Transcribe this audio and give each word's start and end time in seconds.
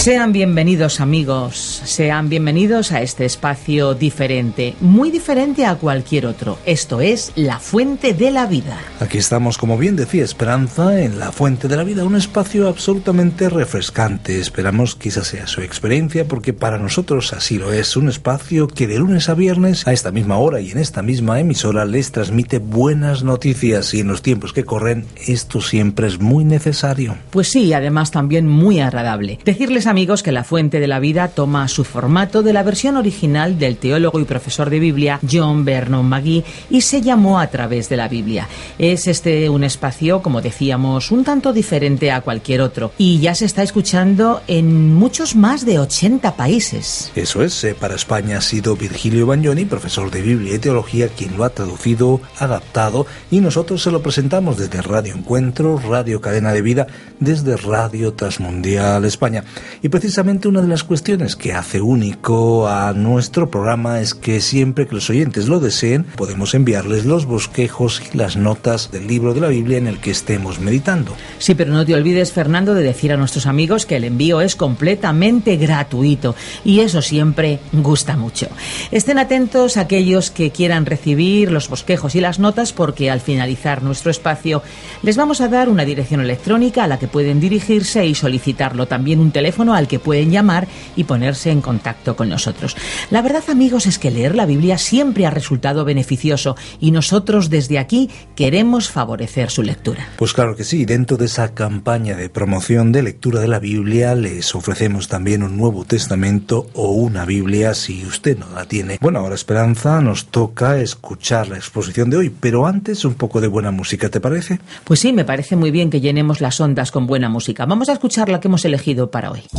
Sean 0.00 0.32
bienvenidos 0.32 0.98
amigos, 1.02 1.82
sean 1.84 2.30
bienvenidos 2.30 2.90
a 2.90 3.02
este 3.02 3.26
espacio 3.26 3.92
diferente, 3.92 4.74
muy 4.80 5.10
diferente 5.10 5.66
a 5.66 5.74
cualquier 5.74 6.24
otro. 6.24 6.56
Esto 6.64 7.02
es 7.02 7.32
La 7.34 7.58
Fuente 7.58 8.14
de 8.14 8.30
la 8.30 8.46
Vida. 8.46 8.78
Aquí 8.98 9.18
estamos, 9.18 9.58
como 9.58 9.76
bien 9.76 9.96
decía 9.96 10.24
Esperanza, 10.24 10.98
en 11.02 11.18
La 11.18 11.32
Fuente 11.32 11.68
de 11.68 11.76
la 11.76 11.84
Vida, 11.84 12.04
un 12.04 12.16
espacio 12.16 12.66
absolutamente 12.66 13.50
refrescante. 13.50 14.40
Esperamos 14.40 14.94
que 14.94 15.10
esa 15.10 15.22
sea 15.22 15.46
su 15.46 15.60
experiencia 15.60 16.24
porque 16.24 16.54
para 16.54 16.78
nosotros 16.78 17.34
así 17.34 17.58
lo 17.58 17.70
es, 17.70 17.94
un 17.94 18.08
espacio 18.08 18.68
que 18.68 18.86
de 18.86 18.98
lunes 18.98 19.28
a 19.28 19.34
viernes 19.34 19.86
a 19.86 19.92
esta 19.92 20.12
misma 20.12 20.38
hora 20.38 20.62
y 20.62 20.70
en 20.70 20.78
esta 20.78 21.02
misma 21.02 21.40
emisora 21.40 21.84
les 21.84 22.10
transmite 22.10 22.58
buenas 22.58 23.22
noticias 23.22 23.92
y 23.92 24.00
en 24.00 24.08
los 24.08 24.22
tiempos 24.22 24.54
que 24.54 24.64
corren 24.64 25.04
esto 25.26 25.60
siempre 25.60 26.06
es 26.06 26.18
muy 26.18 26.46
necesario. 26.46 27.16
Pues 27.28 27.48
sí, 27.48 27.74
además 27.74 28.10
también 28.10 28.48
muy 28.48 28.80
agradable. 28.80 29.38
Decirles 29.44 29.89
amigos 29.90 30.22
que 30.22 30.30
La 30.30 30.44
Fuente 30.44 30.78
de 30.78 30.86
la 30.86 31.00
Vida 31.00 31.26
toma 31.28 31.66
su 31.66 31.82
formato 31.82 32.44
de 32.44 32.52
la 32.52 32.62
versión 32.62 32.96
original 32.96 33.58
del 33.58 33.76
teólogo 33.76 34.20
y 34.20 34.24
profesor 34.24 34.70
de 34.70 34.78
Biblia 34.78 35.18
John 35.28 35.64
Vernon 35.64 36.06
McGee 36.08 36.44
y 36.70 36.82
se 36.82 37.02
llamó 37.02 37.40
A 37.40 37.48
través 37.48 37.88
de 37.88 37.96
la 37.96 38.06
Biblia. 38.06 38.48
Es 38.78 39.08
este 39.08 39.48
un 39.50 39.64
espacio, 39.64 40.22
como 40.22 40.42
decíamos, 40.42 41.10
un 41.10 41.24
tanto 41.24 41.52
diferente 41.52 42.12
a 42.12 42.20
cualquier 42.20 42.60
otro 42.60 42.92
y 42.98 43.18
ya 43.18 43.34
se 43.34 43.46
está 43.46 43.64
escuchando 43.64 44.42
en 44.46 44.94
muchos 44.94 45.34
más 45.34 45.66
de 45.66 45.80
80 45.80 46.36
países. 46.36 47.10
Eso 47.16 47.42
es, 47.42 47.64
eh, 47.64 47.74
para 47.74 47.96
España 47.96 48.38
ha 48.38 48.42
sido 48.42 48.76
Virgilio 48.76 49.26
Bagnoni, 49.26 49.64
profesor 49.64 50.12
de 50.12 50.22
Biblia 50.22 50.54
y 50.54 50.58
Teología, 50.60 51.08
quien 51.08 51.36
lo 51.36 51.42
ha 51.42 51.50
traducido, 51.50 52.20
adaptado 52.38 53.06
y 53.28 53.40
nosotros 53.40 53.82
se 53.82 53.90
lo 53.90 54.02
presentamos 54.02 54.56
desde 54.56 54.82
Radio 54.82 55.14
Encuentro, 55.16 55.78
Radio 55.78 56.20
Cadena 56.20 56.52
de 56.52 56.62
Vida, 56.62 56.86
desde 57.18 57.56
Radio 57.56 58.12
Transmundial 58.12 59.04
España. 59.04 59.42
Y 59.82 59.88
precisamente 59.88 60.46
una 60.46 60.60
de 60.60 60.68
las 60.68 60.84
cuestiones 60.84 61.36
que 61.36 61.54
hace 61.54 61.80
único 61.80 62.68
a 62.68 62.92
nuestro 62.92 63.50
programa 63.50 64.00
es 64.00 64.14
que 64.14 64.42
siempre 64.42 64.86
que 64.86 64.94
los 64.94 65.08
oyentes 65.08 65.48
lo 65.48 65.58
deseen, 65.58 66.04
podemos 66.16 66.54
enviarles 66.54 67.06
los 67.06 67.24
bosquejos 67.24 68.02
y 68.12 68.16
las 68.18 68.36
notas 68.36 68.90
del 68.90 69.06
libro 69.06 69.32
de 69.32 69.40
la 69.40 69.48
Biblia 69.48 69.78
en 69.78 69.86
el 69.86 69.98
que 69.98 70.10
estemos 70.10 70.60
meditando. 70.60 71.16
Sí, 71.38 71.54
pero 71.54 71.72
no 71.72 71.86
te 71.86 71.94
olvides, 71.94 72.32
Fernando, 72.32 72.74
de 72.74 72.82
decir 72.82 73.10
a 73.10 73.16
nuestros 73.16 73.46
amigos 73.46 73.86
que 73.86 73.96
el 73.96 74.04
envío 74.04 74.42
es 74.42 74.54
completamente 74.54 75.56
gratuito 75.56 76.34
y 76.62 76.80
eso 76.80 77.00
siempre 77.00 77.60
gusta 77.72 78.18
mucho. 78.18 78.48
Estén 78.90 79.18
atentos 79.18 79.78
aquellos 79.78 80.30
que 80.30 80.50
quieran 80.50 80.84
recibir 80.84 81.50
los 81.50 81.70
bosquejos 81.70 82.14
y 82.14 82.20
las 82.20 82.38
notas 82.38 82.74
porque 82.74 83.10
al 83.10 83.20
finalizar 83.20 83.82
nuestro 83.82 84.10
espacio 84.10 84.62
les 85.02 85.16
vamos 85.16 85.40
a 85.40 85.48
dar 85.48 85.70
una 85.70 85.86
dirección 85.86 86.20
electrónica 86.20 86.84
a 86.84 86.86
la 86.86 86.98
que 86.98 87.08
pueden 87.08 87.40
dirigirse 87.40 88.04
y 88.04 88.14
solicitarlo. 88.14 88.86
También 88.86 89.20
un 89.20 89.30
teléfono 89.30 89.69
al 89.74 89.88
que 89.88 89.98
pueden 89.98 90.30
llamar 90.30 90.68
y 90.96 91.04
ponerse 91.04 91.50
en 91.50 91.60
contacto 91.60 92.16
con 92.16 92.28
nosotros. 92.28 92.76
La 93.10 93.22
verdad, 93.22 93.44
amigos, 93.48 93.86
es 93.86 93.98
que 93.98 94.10
leer 94.10 94.34
la 94.34 94.46
Biblia 94.46 94.78
siempre 94.78 95.26
ha 95.26 95.30
resultado 95.30 95.84
beneficioso 95.84 96.56
y 96.80 96.90
nosotros 96.90 97.50
desde 97.50 97.78
aquí 97.78 98.10
queremos 98.34 98.90
favorecer 98.90 99.50
su 99.50 99.62
lectura. 99.62 100.08
Pues 100.16 100.32
claro 100.32 100.56
que 100.56 100.64
sí, 100.64 100.84
dentro 100.84 101.16
de 101.16 101.26
esa 101.26 101.54
campaña 101.54 102.16
de 102.16 102.28
promoción 102.28 102.92
de 102.92 103.02
lectura 103.02 103.40
de 103.40 103.48
la 103.48 103.58
Biblia 103.58 104.14
les 104.14 104.54
ofrecemos 104.54 105.08
también 105.08 105.42
un 105.42 105.56
Nuevo 105.56 105.84
Testamento 105.84 106.66
o 106.74 106.92
una 106.92 107.24
Biblia 107.24 107.74
si 107.74 108.04
usted 108.04 108.38
no 108.38 108.48
la 108.54 108.64
tiene. 108.66 108.98
Bueno, 109.00 109.20
ahora 109.20 109.34
Esperanza 109.34 110.00
nos 110.00 110.26
toca 110.26 110.78
escuchar 110.78 111.48
la 111.48 111.56
exposición 111.56 112.10
de 112.10 112.16
hoy, 112.16 112.30
pero 112.30 112.66
antes 112.66 113.04
un 113.04 113.14
poco 113.14 113.40
de 113.40 113.48
buena 113.48 113.70
música, 113.70 114.08
¿te 114.08 114.20
parece? 114.20 114.60
Pues 114.84 115.00
sí, 115.00 115.12
me 115.12 115.24
parece 115.24 115.56
muy 115.56 115.70
bien 115.70 115.90
que 115.90 116.00
llenemos 116.00 116.40
las 116.40 116.60
ondas 116.60 116.90
con 116.90 117.06
buena 117.06 117.28
música. 117.28 117.66
Vamos 117.66 117.88
a 117.88 117.92
escuchar 117.92 118.28
la 118.28 118.40
que 118.40 118.48
hemos 118.48 118.64
elegido 118.64 119.10
para 119.10 119.30
hoy. 119.30 119.42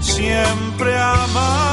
siempre 0.00 0.98
amarte. 0.98 1.71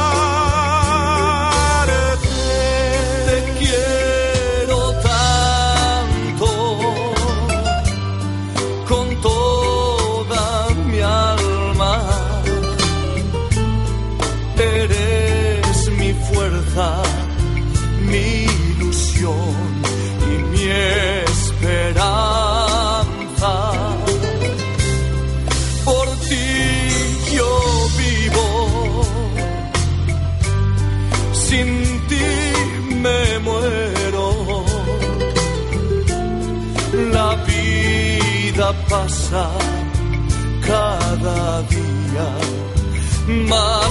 Más 43.47 43.88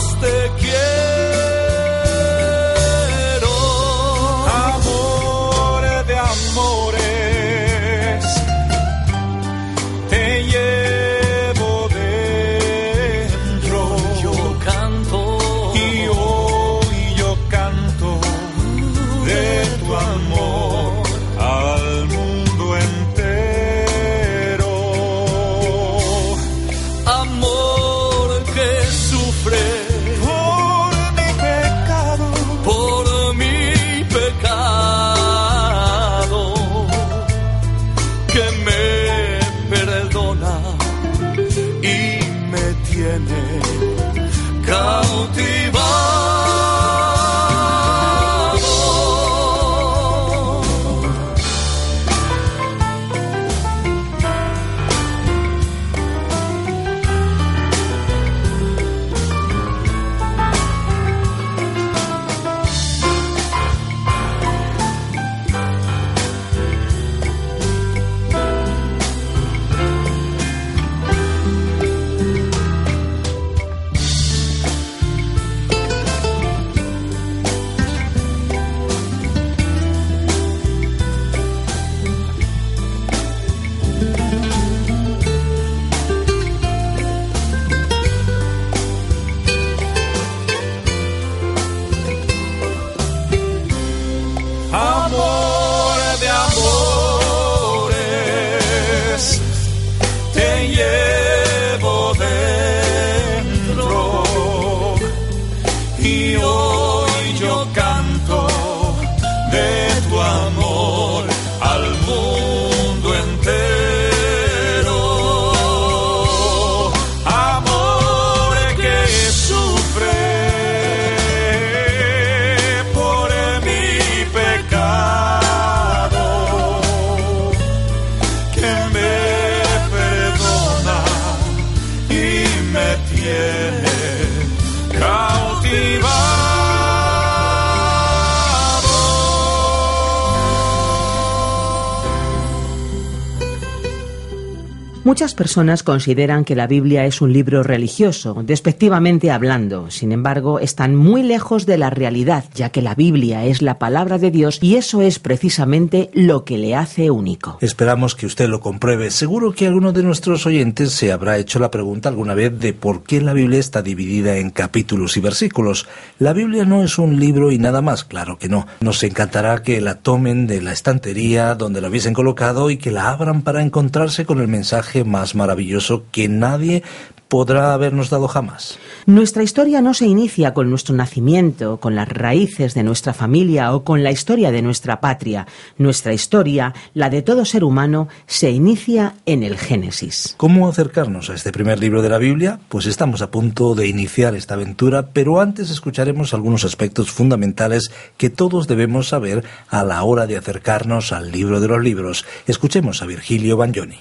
Muchas 145.09 145.35
personas 145.35 145.83
consideran 145.83 146.45
que 146.45 146.55
la 146.55 146.67
Biblia 146.67 147.07
es 147.07 147.23
un 147.23 147.33
libro 147.33 147.63
religioso, 147.63 148.43
despectivamente 148.45 149.31
hablando. 149.31 149.91
Sin 149.91 150.13
embargo, 150.13 150.61
están 150.61 150.95
muy 150.95 151.23
lejos 151.23 151.65
de 151.65 151.79
la 151.79 151.89
realidad, 151.89 152.45
ya 152.55 152.69
que 152.69 152.83
la 152.83 152.95
Biblia 152.95 153.47
es 153.47 153.63
la 153.63 153.79
palabra 153.79 154.19
de 154.19 154.31
Dios 154.31 154.59
y 154.61 154.77
eso 154.77 155.01
es 155.01 155.19
precisamente 155.19 156.11
lo 156.13 156.45
que 156.45 156.59
le 156.59 156.77
hace 156.77 157.11
único. 157.11 157.57
Esperamos 157.63 158.15
que 158.17 158.27
usted 158.27 158.51
lo 158.51 158.61
compruebe. 158.61 159.11
Seguro 159.11 159.53
que 159.53 159.67
alguno 159.67 159.95
de 159.95 160.03
nuestros 160.03 160.45
oyentes 160.45 160.93
se 160.93 161.11
habrá 161.11 161.39
hecho 161.39 161.59
la 161.59 161.71
pregunta 161.71 162.11
alguna 162.11 162.35
vez 162.35 162.59
de 162.59 162.75
por 162.75 163.03
qué 163.03 163.23
la 163.23 163.33
Biblia 163.33 163.61
está 163.61 163.81
dividida 163.81 164.37
en 164.37 164.51
capítulos 164.51 165.17
y 165.17 165.21
versículos. 165.21 165.89
La 166.19 166.35
Biblia 166.35 166.67
no 166.67 166.83
es 166.83 166.99
un 166.99 167.19
libro 167.19 167.51
y 167.51 167.57
nada 167.57 167.81
más, 167.81 168.05
claro 168.05 168.37
que 168.37 168.51
no. 168.51 168.67
Nos 168.81 169.03
encantará 169.03 169.63
que 169.63 169.81
la 169.81 169.95
tomen 169.95 170.47
de 170.47 170.61
la 170.61 170.73
estantería 170.73 171.55
donde 171.55 171.81
la 171.81 171.89
hubiesen 171.89 172.13
colocado 172.13 172.69
y 172.69 172.77
que 172.77 172.91
la 172.91 173.09
abran 173.09 173.41
para 173.41 173.63
encontrarse 173.63 174.27
con 174.27 174.43
el 174.43 174.49
mensaje 174.49 174.98
más 175.05 175.35
maravilloso 175.35 176.05
que 176.11 176.29
nadie 176.29 176.83
podrá 177.29 177.75
habernos 177.75 178.11
dado 178.11 178.27
jamás. 178.27 178.79
Nuestra 179.07 179.43
historia 179.43 179.81
no 179.81 179.95
se 179.95 180.07
inicia 180.07 180.55
con 180.55 180.71
nuestro 180.71 180.95
nacimiento, 180.95 181.79
con 181.79 181.95
las 181.95 182.09
raíces 182.09 182.75
de 182.75 182.83
nuestra 182.83 183.15
familia 183.15 183.75
o 183.75 183.85
con 183.85 184.03
la 184.03 184.11
historia 184.11 184.51
de 184.51 184.63
nuestra 184.63 185.01
patria. 185.01 185.47
Nuestra 185.77 186.13
historia, 186.13 186.75
la 186.95 187.11
de 187.11 187.23
todo 187.23 187.45
ser 187.45 187.65
humano, 187.65 188.09
se 188.27 188.51
inicia 188.51 189.15
en 189.27 189.43
el 189.43 189.57
Génesis. 189.57 190.35
¿Cómo 190.39 190.69
acercarnos 190.69 191.31
a 191.31 191.35
este 191.35 191.53
primer 191.53 191.79
libro 191.79 192.03
de 192.03 192.09
la 192.09 192.19
Biblia? 192.19 192.61
Pues 192.69 192.87
estamos 192.87 193.23
a 193.23 193.31
punto 193.31 193.75
de 193.75 193.87
iniciar 193.87 194.35
esta 194.35 194.55
aventura, 194.55 195.11
pero 195.13 195.41
antes 195.41 195.71
escucharemos 195.71 196.35
algunos 196.35 196.65
aspectos 196.65 197.11
fundamentales 197.11 197.91
que 198.17 198.31
todos 198.31 198.67
debemos 198.67 199.09
saber 199.09 199.45
a 199.69 199.85
la 199.85 200.03
hora 200.03 200.27
de 200.27 200.37
acercarnos 200.37 201.13
al 201.13 201.31
libro 201.31 201.61
de 201.61 201.69
los 201.69 201.83
libros. 201.83 202.25
Escuchemos 202.47 203.03
a 203.03 203.07
Virgilio 203.07 203.57
Bagnoni. 203.57 203.99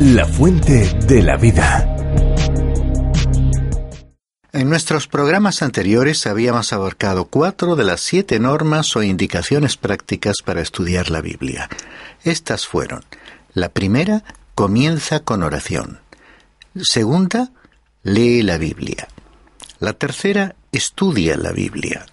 La 0.00 0.24
fuente 0.24 0.98
de 1.06 1.22
la 1.22 1.36
vida. 1.36 1.94
En 4.50 4.70
nuestros 4.70 5.06
programas 5.06 5.60
anteriores 5.60 6.26
habíamos 6.26 6.72
abarcado 6.72 7.26
cuatro 7.26 7.76
de 7.76 7.84
las 7.84 8.00
siete 8.00 8.40
normas 8.40 8.96
o 8.96 9.02
indicaciones 9.02 9.76
prácticas 9.76 10.36
para 10.42 10.62
estudiar 10.62 11.10
la 11.10 11.20
Biblia. 11.20 11.68
Estas 12.24 12.66
fueron, 12.66 13.04
la 13.52 13.68
primera, 13.68 14.24
comienza 14.54 15.20
con 15.20 15.42
oración. 15.42 16.00
Segunda, 16.80 17.50
lee 18.02 18.42
la 18.42 18.56
Biblia. 18.56 19.06
La 19.80 19.92
tercera, 19.92 20.56
estudia 20.72 21.36
la 21.36 21.52
Biblia. 21.52 22.06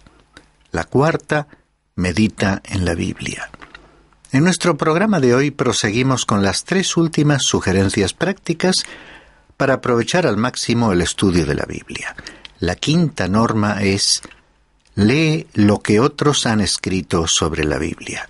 La 0.72 0.84
cuarta, 0.84 1.48
medita 1.96 2.62
en 2.66 2.84
la 2.84 2.96
Biblia. 2.96 3.50
En 4.34 4.44
nuestro 4.44 4.76
programa 4.76 5.22
de 5.22 5.34
hoy 5.34 5.52
proseguimos 5.52 6.26
con 6.26 6.44
las 6.44 6.66
tres 6.66 6.98
últimas 6.98 7.44
sugerencias 7.44 8.14
prácticas 8.14 8.76
para 9.56 9.76
aprovechar 9.76 10.28
al 10.28 10.36
máximo 10.36 10.92
el 10.92 11.02
estudio 11.02 11.46
de 11.46 11.56
la 11.56 11.66
Biblia. 11.66 12.14
La 12.60 12.76
quinta 12.76 13.30
norma 13.30 13.82
es 13.84 14.22
lee 14.96 15.48
lo 15.54 15.80
que 15.80 16.02
otros 16.02 16.46
han 16.46 16.60
escrito 16.60 17.26
sobre 17.28 17.64
la 17.64 17.78
Biblia. 17.78 18.28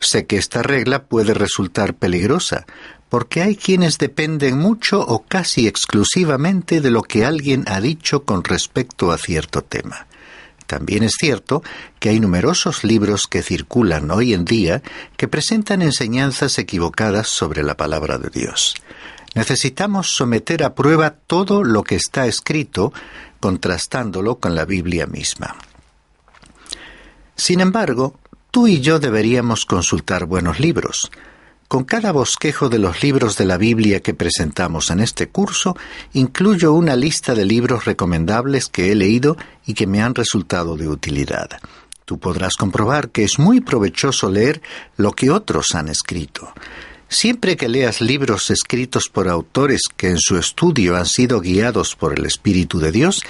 Sé 0.00 0.26
que 0.26 0.36
esta 0.36 0.62
regla 0.62 1.04
puede 1.04 1.32
resultar 1.32 1.94
peligrosa, 1.94 2.66
porque 3.08 3.40
hay 3.40 3.56
quienes 3.56 3.96
dependen 3.96 4.58
mucho 4.58 5.00
o 5.00 5.24
casi 5.26 5.66
exclusivamente 5.66 6.82
de 6.82 6.90
lo 6.90 7.02
que 7.02 7.24
alguien 7.24 7.64
ha 7.68 7.80
dicho 7.80 8.24
con 8.24 8.44
respecto 8.44 9.12
a 9.12 9.18
cierto 9.18 9.62
tema. 9.62 10.06
También 10.70 11.02
es 11.02 11.14
cierto 11.18 11.64
que 11.98 12.10
hay 12.10 12.20
numerosos 12.20 12.84
libros 12.84 13.26
que 13.26 13.42
circulan 13.42 14.08
hoy 14.12 14.34
en 14.34 14.44
día 14.44 14.82
que 15.16 15.26
presentan 15.26 15.82
enseñanzas 15.82 16.60
equivocadas 16.60 17.26
sobre 17.26 17.64
la 17.64 17.76
palabra 17.76 18.18
de 18.18 18.30
Dios. 18.30 18.76
Necesitamos 19.34 20.14
someter 20.14 20.62
a 20.62 20.76
prueba 20.76 21.10
todo 21.10 21.64
lo 21.64 21.82
que 21.82 21.96
está 21.96 22.28
escrito, 22.28 22.92
contrastándolo 23.40 24.38
con 24.38 24.54
la 24.54 24.64
Biblia 24.64 25.08
misma. 25.08 25.56
Sin 27.34 27.58
embargo, 27.58 28.20
tú 28.52 28.68
y 28.68 28.80
yo 28.80 29.00
deberíamos 29.00 29.66
consultar 29.66 30.24
buenos 30.24 30.60
libros, 30.60 31.10
con 31.70 31.84
cada 31.84 32.10
bosquejo 32.10 32.68
de 32.68 32.80
los 32.80 33.00
libros 33.00 33.36
de 33.36 33.44
la 33.44 33.56
Biblia 33.56 34.00
que 34.00 34.12
presentamos 34.12 34.90
en 34.90 34.98
este 34.98 35.28
curso, 35.28 35.76
incluyo 36.12 36.72
una 36.72 36.96
lista 36.96 37.32
de 37.36 37.44
libros 37.44 37.84
recomendables 37.84 38.66
que 38.66 38.90
he 38.90 38.96
leído 38.96 39.36
y 39.64 39.74
que 39.74 39.86
me 39.86 40.02
han 40.02 40.16
resultado 40.16 40.76
de 40.76 40.88
utilidad. 40.88 41.48
Tú 42.04 42.18
podrás 42.18 42.56
comprobar 42.56 43.10
que 43.10 43.22
es 43.22 43.38
muy 43.38 43.60
provechoso 43.60 44.28
leer 44.28 44.60
lo 44.96 45.12
que 45.12 45.30
otros 45.30 45.76
han 45.76 45.86
escrito. 45.86 46.52
Siempre 47.08 47.56
que 47.56 47.68
leas 47.68 48.00
libros 48.00 48.50
escritos 48.50 49.08
por 49.08 49.28
autores 49.28 49.82
que 49.96 50.08
en 50.08 50.18
su 50.18 50.38
estudio 50.38 50.96
han 50.96 51.06
sido 51.06 51.40
guiados 51.40 51.94
por 51.94 52.18
el 52.18 52.26
Espíritu 52.26 52.80
de 52.80 52.90
Dios, 52.90 53.22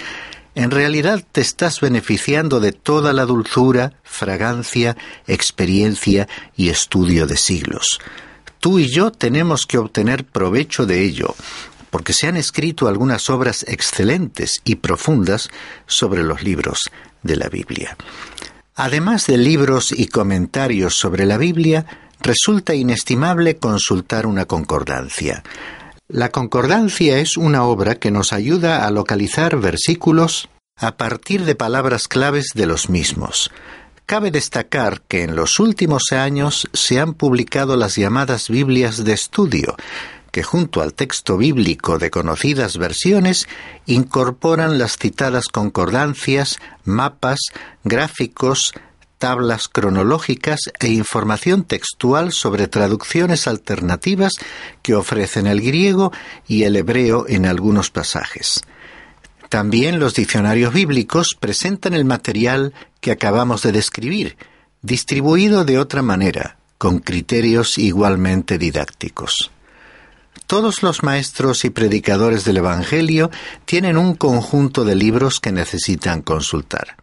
en 0.55 0.71
realidad 0.71 1.23
te 1.31 1.41
estás 1.41 1.79
beneficiando 1.79 2.59
de 2.59 2.71
toda 2.71 3.13
la 3.13 3.25
dulzura, 3.25 3.93
fragancia, 4.01 4.97
experiencia 5.27 6.27
y 6.57 6.69
estudio 6.69 7.27
de 7.27 7.37
siglos 7.37 7.99
tú 8.61 8.79
y 8.79 8.87
yo 8.87 9.11
tenemos 9.11 9.65
que 9.65 9.77
obtener 9.77 10.23
provecho 10.23 10.85
de 10.85 11.03
ello, 11.03 11.35
porque 11.89 12.13
se 12.13 12.27
han 12.27 12.37
escrito 12.37 12.87
algunas 12.87 13.29
obras 13.29 13.65
excelentes 13.67 14.61
y 14.63 14.75
profundas 14.75 15.49
sobre 15.87 16.23
los 16.23 16.43
libros 16.43 16.79
de 17.23 17.35
la 17.35 17.49
Biblia. 17.49 17.97
Además 18.75 19.27
de 19.27 19.37
libros 19.37 19.91
y 19.91 20.07
comentarios 20.07 20.95
sobre 20.95 21.25
la 21.25 21.37
Biblia, 21.37 21.85
resulta 22.21 22.75
inestimable 22.75 23.57
consultar 23.57 24.25
una 24.25 24.45
concordancia. 24.45 25.43
La 26.07 26.29
concordancia 26.29 27.17
es 27.17 27.37
una 27.37 27.63
obra 27.63 27.95
que 27.95 28.11
nos 28.11 28.31
ayuda 28.31 28.85
a 28.85 28.91
localizar 28.91 29.57
versículos 29.57 30.49
a 30.77 30.97
partir 30.97 31.45
de 31.45 31.55
palabras 31.55 32.07
claves 32.07 32.51
de 32.53 32.65
los 32.65 32.89
mismos. 32.89 33.51
Cabe 34.05 34.31
destacar 34.31 35.01
que 35.07 35.23
en 35.23 35.35
los 35.35 35.59
últimos 35.59 36.11
años 36.11 36.67
se 36.73 36.99
han 36.99 37.13
publicado 37.13 37.77
las 37.77 37.95
llamadas 37.95 38.49
Biblias 38.49 39.03
de 39.03 39.13
estudio, 39.13 39.75
que 40.31 40.43
junto 40.43 40.81
al 40.81 40.93
texto 40.93 41.37
bíblico 41.37 41.97
de 41.97 42.09
conocidas 42.09 42.77
versiones 42.77 43.47
incorporan 43.85 44.77
las 44.77 44.97
citadas 44.97 45.45
concordancias, 45.47 46.59
mapas, 46.83 47.39
gráficos, 47.83 48.73
tablas 49.21 49.67
cronológicas 49.67 50.59
e 50.79 50.87
información 50.87 51.63
textual 51.63 52.31
sobre 52.31 52.67
traducciones 52.67 53.47
alternativas 53.47 54.33
que 54.81 54.95
ofrecen 54.95 55.45
el 55.45 55.61
griego 55.61 56.11
y 56.47 56.63
el 56.63 56.75
hebreo 56.75 57.25
en 57.27 57.45
algunos 57.45 57.91
pasajes. 57.91 58.61
También 59.47 59.99
los 59.99 60.15
diccionarios 60.15 60.73
bíblicos 60.73 61.35
presentan 61.39 61.93
el 61.93 62.05
material 62.05 62.73
que 63.01 63.11
acabamos 63.11 63.63
de 63.63 63.73
describir, 63.73 64.37
distribuido 64.81 65.65
de 65.65 65.79
otra 65.79 66.01
manera, 66.01 66.57
con 66.77 66.99
criterios 66.99 67.77
igualmente 67.77 68.57
didácticos. 68.57 69.51
Todos 70.47 70.83
los 70.83 71.03
maestros 71.03 71.65
y 71.65 71.69
predicadores 71.69 72.45
del 72.45 72.57
Evangelio 72.57 73.31
tienen 73.65 73.97
un 73.97 74.15
conjunto 74.15 74.83
de 74.83 74.95
libros 74.95 75.39
que 75.39 75.51
necesitan 75.51 76.21
consultar. 76.21 76.95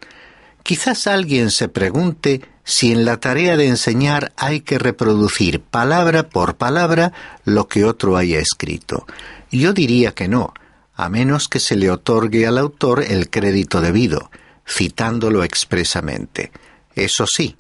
Quizás 0.62 1.06
alguien 1.06 1.50
se 1.50 1.68
pregunte 1.68 2.42
si 2.64 2.92
en 2.92 3.06
la 3.06 3.18
tarea 3.18 3.56
de 3.56 3.68
enseñar 3.68 4.32
hay 4.36 4.60
que 4.60 4.78
reproducir 4.78 5.60
palabra 5.62 6.28
por 6.28 6.56
palabra 6.56 7.12
lo 7.46 7.68
que 7.68 7.86
otro 7.86 8.18
haya 8.18 8.38
escrito. 8.38 9.06
Yo 9.50 9.72
diría 9.72 10.12
que 10.12 10.28
no, 10.28 10.52
a 10.94 11.08
menos 11.08 11.48
que 11.48 11.60
se 11.60 11.76
le 11.76 11.90
otorgue 11.90 12.46
al 12.46 12.58
autor 12.58 13.02
el 13.02 13.30
crédito 13.30 13.80
debido, 13.80 14.30
citándolo 14.68 15.42
expresamente. 15.42 16.52
Eso 16.94 17.26
sí, 17.26 17.56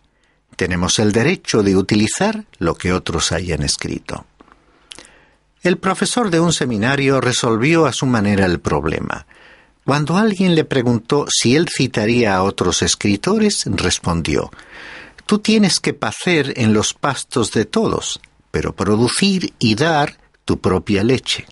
tenemos 0.56 0.98
el 0.98 1.12
derecho 1.12 1.62
de 1.62 1.76
utilizar 1.76 2.44
lo 2.58 2.74
que 2.74 2.92
otros 2.92 3.32
hayan 3.32 3.62
escrito. 3.62 4.26
El 5.62 5.78
profesor 5.78 6.30
de 6.30 6.40
un 6.40 6.52
seminario 6.52 7.20
resolvió 7.20 7.86
a 7.86 7.92
su 7.92 8.06
manera 8.06 8.46
el 8.46 8.60
problema. 8.60 9.26
Cuando 9.84 10.16
alguien 10.16 10.54
le 10.54 10.64
preguntó 10.64 11.26
si 11.28 11.56
él 11.56 11.68
citaría 11.68 12.36
a 12.36 12.42
otros 12.42 12.82
escritores, 12.82 13.64
respondió, 13.66 14.50
Tú 15.26 15.38
tienes 15.40 15.80
que 15.80 15.94
pacer 15.94 16.54
en 16.56 16.72
los 16.72 16.94
pastos 16.94 17.52
de 17.52 17.64
todos, 17.64 18.20
pero 18.50 18.74
producir 18.74 19.52
y 19.58 19.74
dar 19.74 20.16
tu 20.44 20.58
propia 20.58 21.04
leche. 21.04 21.46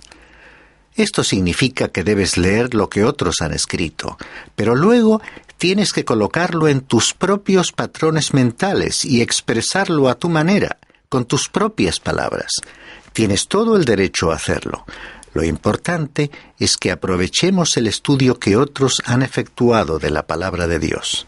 Esto 0.94 1.22
significa 1.22 1.88
que 1.88 2.02
debes 2.02 2.38
leer 2.38 2.72
lo 2.72 2.88
que 2.88 3.04
otros 3.04 3.42
han 3.42 3.52
escrito, 3.52 4.16
pero 4.54 4.74
luego 4.74 5.20
tienes 5.58 5.92
que 5.92 6.04
colocarlo 6.04 6.68
en 6.68 6.80
tus 6.80 7.14
propios 7.14 7.72
patrones 7.72 8.34
mentales 8.34 9.04
y 9.04 9.22
expresarlo 9.22 10.08
a 10.08 10.14
tu 10.14 10.28
manera, 10.28 10.78
con 11.08 11.24
tus 11.24 11.48
propias 11.48 12.00
palabras. 12.00 12.52
Tienes 13.12 13.48
todo 13.48 13.76
el 13.76 13.84
derecho 13.84 14.30
a 14.30 14.36
hacerlo, 14.36 14.84
lo 15.36 15.44
importante 15.44 16.30
es 16.58 16.78
que 16.78 16.90
aprovechemos 16.90 17.76
el 17.76 17.88
estudio 17.88 18.40
que 18.40 18.56
otros 18.56 19.02
han 19.04 19.20
efectuado 19.20 19.98
de 19.98 20.08
la 20.08 20.26
palabra 20.26 20.66
de 20.66 20.78
Dios. 20.78 21.26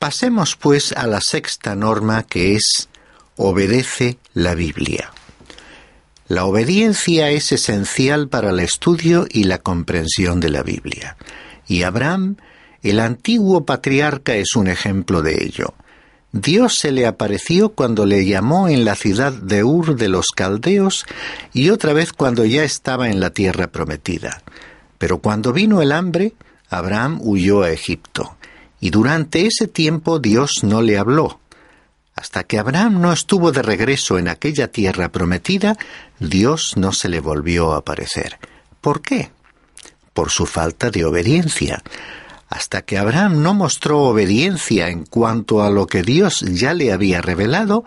Pasemos 0.00 0.56
pues 0.56 0.90
a 0.90 1.06
la 1.06 1.20
sexta 1.20 1.76
norma 1.76 2.24
que 2.24 2.56
es 2.56 2.88
obedece 3.36 4.18
la 4.34 4.56
Biblia. 4.56 5.12
La 6.26 6.46
obediencia 6.46 7.30
es 7.30 7.52
esencial 7.52 8.28
para 8.28 8.50
el 8.50 8.58
estudio 8.58 9.28
y 9.30 9.44
la 9.44 9.58
comprensión 9.58 10.40
de 10.40 10.50
la 10.50 10.64
Biblia. 10.64 11.16
Y 11.68 11.84
Abraham, 11.84 12.38
el 12.82 13.00
antiguo 13.00 13.64
patriarca, 13.64 14.34
es 14.34 14.56
un 14.56 14.68
ejemplo 14.68 15.22
de 15.22 15.44
ello. 15.44 15.74
Dios 16.32 16.78
se 16.78 16.92
le 16.92 17.06
apareció 17.06 17.70
cuando 17.70 18.06
le 18.06 18.24
llamó 18.24 18.68
en 18.68 18.84
la 18.84 18.94
ciudad 18.94 19.32
de 19.32 19.64
Ur 19.64 19.96
de 19.96 20.08
los 20.08 20.28
Caldeos 20.34 21.04
y 21.52 21.68
otra 21.68 21.92
vez 21.92 22.12
cuando 22.12 22.44
ya 22.46 22.64
estaba 22.64 23.10
en 23.10 23.20
la 23.20 23.30
tierra 23.30 23.66
prometida. 23.66 24.42
Pero 24.96 25.18
cuando 25.18 25.52
vino 25.52 25.82
el 25.82 25.92
hambre, 25.92 26.32
Abraham 26.70 27.18
huyó 27.20 27.62
a 27.62 27.70
Egipto, 27.70 28.36
y 28.80 28.90
durante 28.90 29.46
ese 29.46 29.68
tiempo 29.68 30.18
Dios 30.18 30.60
no 30.62 30.80
le 30.80 30.96
habló. 30.96 31.38
Hasta 32.14 32.44
que 32.44 32.58
Abraham 32.58 33.00
no 33.00 33.12
estuvo 33.12 33.52
de 33.52 33.62
regreso 33.62 34.18
en 34.18 34.28
aquella 34.28 34.68
tierra 34.68 35.10
prometida, 35.10 35.76
Dios 36.18 36.74
no 36.76 36.92
se 36.92 37.10
le 37.10 37.20
volvió 37.20 37.72
a 37.72 37.78
aparecer. 37.78 38.38
¿Por 38.80 39.02
qué? 39.02 39.30
Por 40.14 40.30
su 40.30 40.46
falta 40.46 40.90
de 40.90 41.04
obediencia 41.04 41.82
hasta 42.52 42.82
que 42.82 42.98
Abraham 42.98 43.42
no 43.42 43.54
mostró 43.54 44.00
obediencia 44.00 44.90
en 44.90 45.06
cuanto 45.06 45.62
a 45.62 45.70
lo 45.70 45.86
que 45.86 46.02
Dios 46.02 46.40
ya 46.40 46.74
le 46.74 46.92
había 46.92 47.22
revelado, 47.22 47.82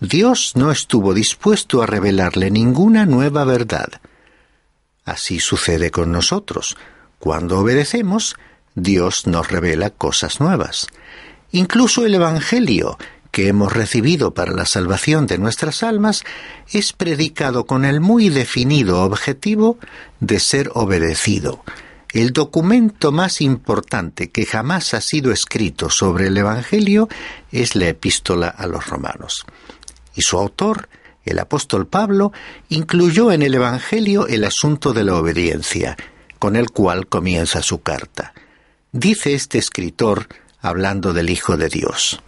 Dios 0.00 0.52
no 0.54 0.70
estuvo 0.70 1.12
dispuesto 1.12 1.82
a 1.82 1.86
revelarle 1.86 2.50
ninguna 2.50 3.04
nueva 3.04 3.44
verdad. 3.44 3.88
Así 5.04 5.40
sucede 5.40 5.90
con 5.90 6.10
nosotros. 6.10 6.78
Cuando 7.18 7.58
obedecemos, 7.58 8.36
Dios 8.74 9.26
nos 9.26 9.50
revela 9.50 9.90
cosas 9.90 10.40
nuevas. 10.40 10.86
Incluso 11.52 12.06
el 12.06 12.14
Evangelio 12.14 12.96
que 13.30 13.48
hemos 13.48 13.74
recibido 13.74 14.32
para 14.32 14.52
la 14.52 14.64
salvación 14.64 15.26
de 15.26 15.36
nuestras 15.36 15.82
almas 15.82 16.24
es 16.72 16.94
predicado 16.94 17.66
con 17.66 17.84
el 17.84 18.00
muy 18.00 18.30
definido 18.30 19.02
objetivo 19.02 19.76
de 20.20 20.40
ser 20.40 20.70
obedecido 20.72 21.62
el 22.12 22.32
documento 22.32 23.12
más 23.12 23.40
importante 23.40 24.30
que 24.30 24.46
jamás 24.46 24.94
ha 24.94 25.00
sido 25.00 25.30
escrito 25.30 25.90
sobre 25.90 26.28
el 26.28 26.36
Evangelio 26.38 27.08
es 27.52 27.76
la 27.76 27.88
epístola 27.88 28.48
a 28.48 28.66
los 28.66 28.86
romanos. 28.86 29.44
Y 30.14 30.22
su 30.22 30.38
autor, 30.38 30.88
el 31.24 31.38
apóstol 31.38 31.86
Pablo, 31.86 32.32
incluyó 32.70 33.30
en 33.30 33.42
el 33.42 33.54
Evangelio 33.54 34.26
el 34.26 34.44
asunto 34.44 34.94
de 34.94 35.04
la 35.04 35.16
obediencia, 35.16 35.96
con 36.38 36.56
el 36.56 36.70
cual 36.70 37.06
comienza 37.06 37.62
su 37.62 37.82
carta. 37.82 38.32
Dice 38.92 39.34
este 39.34 39.58
escritor, 39.58 40.28
hablando 40.60 41.12
del 41.12 41.28
Hijo 41.28 41.56
de 41.56 41.68
Dios, 41.68 42.22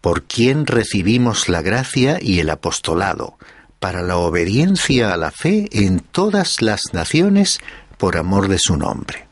por 0.00 0.24
quien 0.24 0.66
recibimos 0.66 1.48
la 1.48 1.62
gracia 1.62 2.18
y 2.20 2.40
el 2.40 2.50
apostolado, 2.50 3.38
para 3.78 4.02
la 4.02 4.16
obediencia 4.16 5.12
a 5.12 5.16
la 5.16 5.30
fe 5.30 5.68
en 5.72 6.00
todas 6.00 6.62
las 6.62 6.82
naciones, 6.92 7.60
por 8.00 8.16
amor 8.16 8.48
de 8.48 8.58
su 8.58 8.78
nombre. 8.78 9.28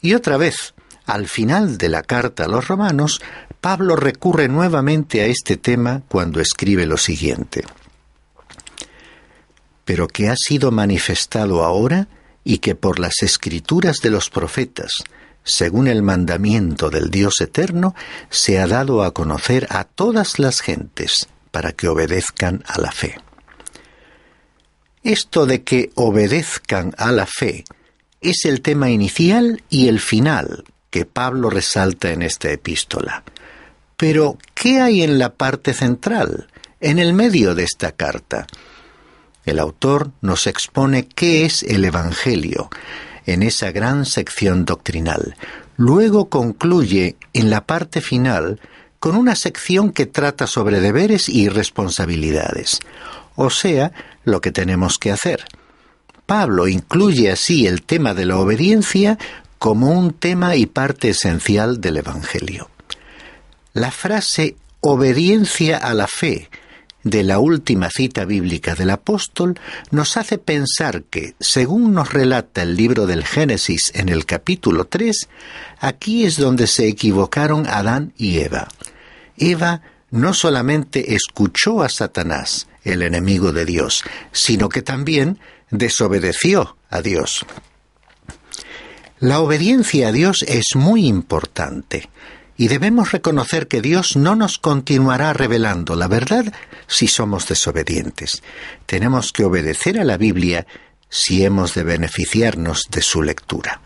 Y 0.00 0.14
otra 0.14 0.38
vez, 0.38 0.72
al 1.04 1.28
final 1.28 1.76
de 1.76 1.90
la 1.90 2.02
carta 2.02 2.44
a 2.44 2.48
los 2.48 2.68
romanos, 2.68 3.20
Pablo 3.60 3.96
recurre 3.96 4.48
nuevamente 4.48 5.20
a 5.20 5.26
este 5.26 5.58
tema 5.58 6.00
cuando 6.08 6.40
escribe 6.40 6.86
lo 6.86 6.96
siguiente. 6.96 7.64
Pero 9.84 10.08
que 10.08 10.30
ha 10.30 10.36
sido 10.36 10.70
manifestado 10.70 11.64
ahora 11.64 12.08
y 12.44 12.58
que 12.58 12.74
por 12.74 12.98
las 12.98 13.22
escrituras 13.22 13.98
de 13.98 14.08
los 14.08 14.30
profetas, 14.30 14.90
según 15.44 15.86
el 15.86 16.02
mandamiento 16.02 16.88
del 16.88 17.10
Dios 17.10 17.42
eterno, 17.42 17.94
se 18.30 18.58
ha 18.58 18.66
dado 18.66 19.02
a 19.02 19.12
conocer 19.12 19.66
a 19.68 19.84
todas 19.84 20.38
las 20.38 20.62
gentes 20.62 21.28
para 21.50 21.72
que 21.72 21.88
obedezcan 21.88 22.64
a 22.66 22.80
la 22.80 22.90
fe. 22.90 23.16
Esto 25.02 25.46
de 25.46 25.62
que 25.62 25.90
obedezcan 25.94 26.94
a 26.98 27.12
la 27.12 27.26
fe 27.26 27.64
es 28.20 28.44
el 28.44 28.60
tema 28.60 28.90
inicial 28.90 29.62
y 29.70 29.88
el 29.88 30.00
final 30.00 30.64
que 30.90 31.04
Pablo 31.04 31.50
resalta 31.50 32.10
en 32.10 32.22
esta 32.22 32.50
epístola. 32.50 33.22
Pero, 33.96 34.38
¿qué 34.54 34.80
hay 34.80 35.02
en 35.02 35.18
la 35.18 35.34
parte 35.34 35.74
central, 35.74 36.48
en 36.80 36.98
el 36.98 37.12
medio 37.12 37.54
de 37.54 37.64
esta 37.64 37.92
carta? 37.92 38.46
El 39.44 39.58
autor 39.58 40.10
nos 40.20 40.46
expone 40.46 41.08
qué 41.08 41.44
es 41.44 41.62
el 41.62 41.84
Evangelio 41.84 42.70
en 43.26 43.42
esa 43.42 43.72
gran 43.72 44.06
sección 44.06 44.64
doctrinal. 44.64 45.36
Luego 45.76 46.28
concluye 46.28 47.16
en 47.32 47.50
la 47.50 47.64
parte 47.66 48.00
final 48.00 48.60
con 48.98 49.16
una 49.16 49.36
sección 49.36 49.92
que 49.92 50.06
trata 50.06 50.46
sobre 50.46 50.80
deberes 50.80 51.28
y 51.28 51.48
responsabilidades, 51.48 52.80
o 53.36 53.50
sea, 53.50 53.92
lo 54.28 54.40
que 54.40 54.52
tenemos 54.52 54.98
que 54.98 55.10
hacer. 55.10 55.44
Pablo 56.26 56.68
incluye 56.68 57.30
así 57.30 57.66
el 57.66 57.82
tema 57.82 58.14
de 58.14 58.26
la 58.26 58.36
obediencia 58.38 59.18
como 59.58 59.90
un 59.90 60.12
tema 60.12 60.56
y 60.56 60.66
parte 60.66 61.10
esencial 61.10 61.80
del 61.80 61.96
Evangelio. 61.96 62.70
La 63.72 63.90
frase 63.90 64.56
obediencia 64.80 65.78
a 65.78 65.94
la 65.94 66.06
fe 66.06 66.48
de 67.02 67.22
la 67.22 67.38
última 67.38 67.90
cita 67.90 68.24
bíblica 68.24 68.74
del 68.74 68.90
apóstol 68.90 69.58
nos 69.90 70.16
hace 70.16 70.38
pensar 70.38 71.04
que, 71.04 71.34
según 71.40 71.94
nos 71.94 72.12
relata 72.12 72.62
el 72.62 72.76
libro 72.76 73.06
del 73.06 73.24
Génesis 73.24 73.92
en 73.94 74.08
el 74.08 74.26
capítulo 74.26 74.84
3, 74.84 75.28
aquí 75.80 76.24
es 76.24 76.36
donde 76.36 76.66
se 76.66 76.88
equivocaron 76.88 77.66
Adán 77.66 78.12
y 78.16 78.38
Eva. 78.38 78.68
Eva 79.36 79.82
no 80.10 80.34
solamente 80.34 81.14
escuchó 81.14 81.82
a 81.82 81.88
Satanás, 81.88 82.66
el 82.88 83.02
enemigo 83.02 83.52
de 83.52 83.64
Dios, 83.64 84.04
sino 84.32 84.68
que 84.68 84.82
también 84.82 85.38
desobedeció 85.70 86.76
a 86.90 87.02
Dios. 87.02 87.44
La 89.20 89.40
obediencia 89.40 90.08
a 90.08 90.12
Dios 90.12 90.44
es 90.46 90.76
muy 90.76 91.06
importante 91.06 92.08
Y 92.60 92.66
debemos 92.66 93.12
reconocer 93.12 93.68
que 93.68 93.80
Dios 93.80 94.16
no 94.16 94.34
nos 94.34 94.58
continuará 94.58 95.32
revelando 95.32 95.94
la 95.94 96.08
verdad 96.08 96.52
si 96.88 97.06
somos 97.06 97.46
desobedientes. 97.46 98.42
Tenemos 98.84 99.32
que 99.32 99.44
obedecer 99.44 100.00
a 100.00 100.04
la 100.04 100.16
Biblia 100.16 100.66
si 101.08 101.44
hemos 101.44 101.74
de 101.74 101.84
beneficiarnos 101.84 102.82
de 102.90 103.02
su 103.02 103.22
lectura. 103.22 103.80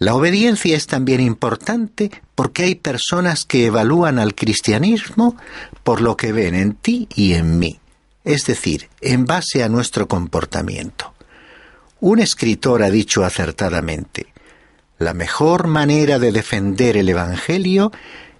La 0.00 0.16
obediencia 0.16 0.76
es 0.76 0.88
también 0.88 1.20
importante 1.20 2.10
porque 2.34 2.64
hay 2.64 2.74
personas 2.74 3.44
que 3.44 3.66
evalúan 3.66 4.18
al 4.18 4.34
cristianismo 4.34 5.36
por 5.84 6.00
lo 6.00 6.16
que 6.16 6.32
ven 6.32 6.56
en 6.56 6.74
ti 6.74 7.06
y 7.14 7.34
en 7.34 7.60
mí, 7.60 7.78
es 8.24 8.46
decir, 8.46 8.88
en 9.00 9.24
base 9.24 9.62
a 9.62 9.68
nuestro 9.68 10.08
comportamiento. 10.08 11.14
Un 12.00 12.18
escritor 12.18 12.82
ha 12.82 12.90
dicho 12.90 13.24
acertadamente, 13.24 14.32
la 14.98 15.14
mejor 15.14 15.66
manera 15.66 16.18
de 16.18 16.32
defender 16.32 16.96
el 16.96 17.08
Evangelio 17.08 17.90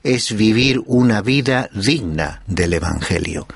es 0.03 0.37
vivir 0.37 0.81
una 0.87 1.23
vida 1.23 1.69
digna 1.73 2.43
del 2.47 2.75
Evangelio. 2.75 3.47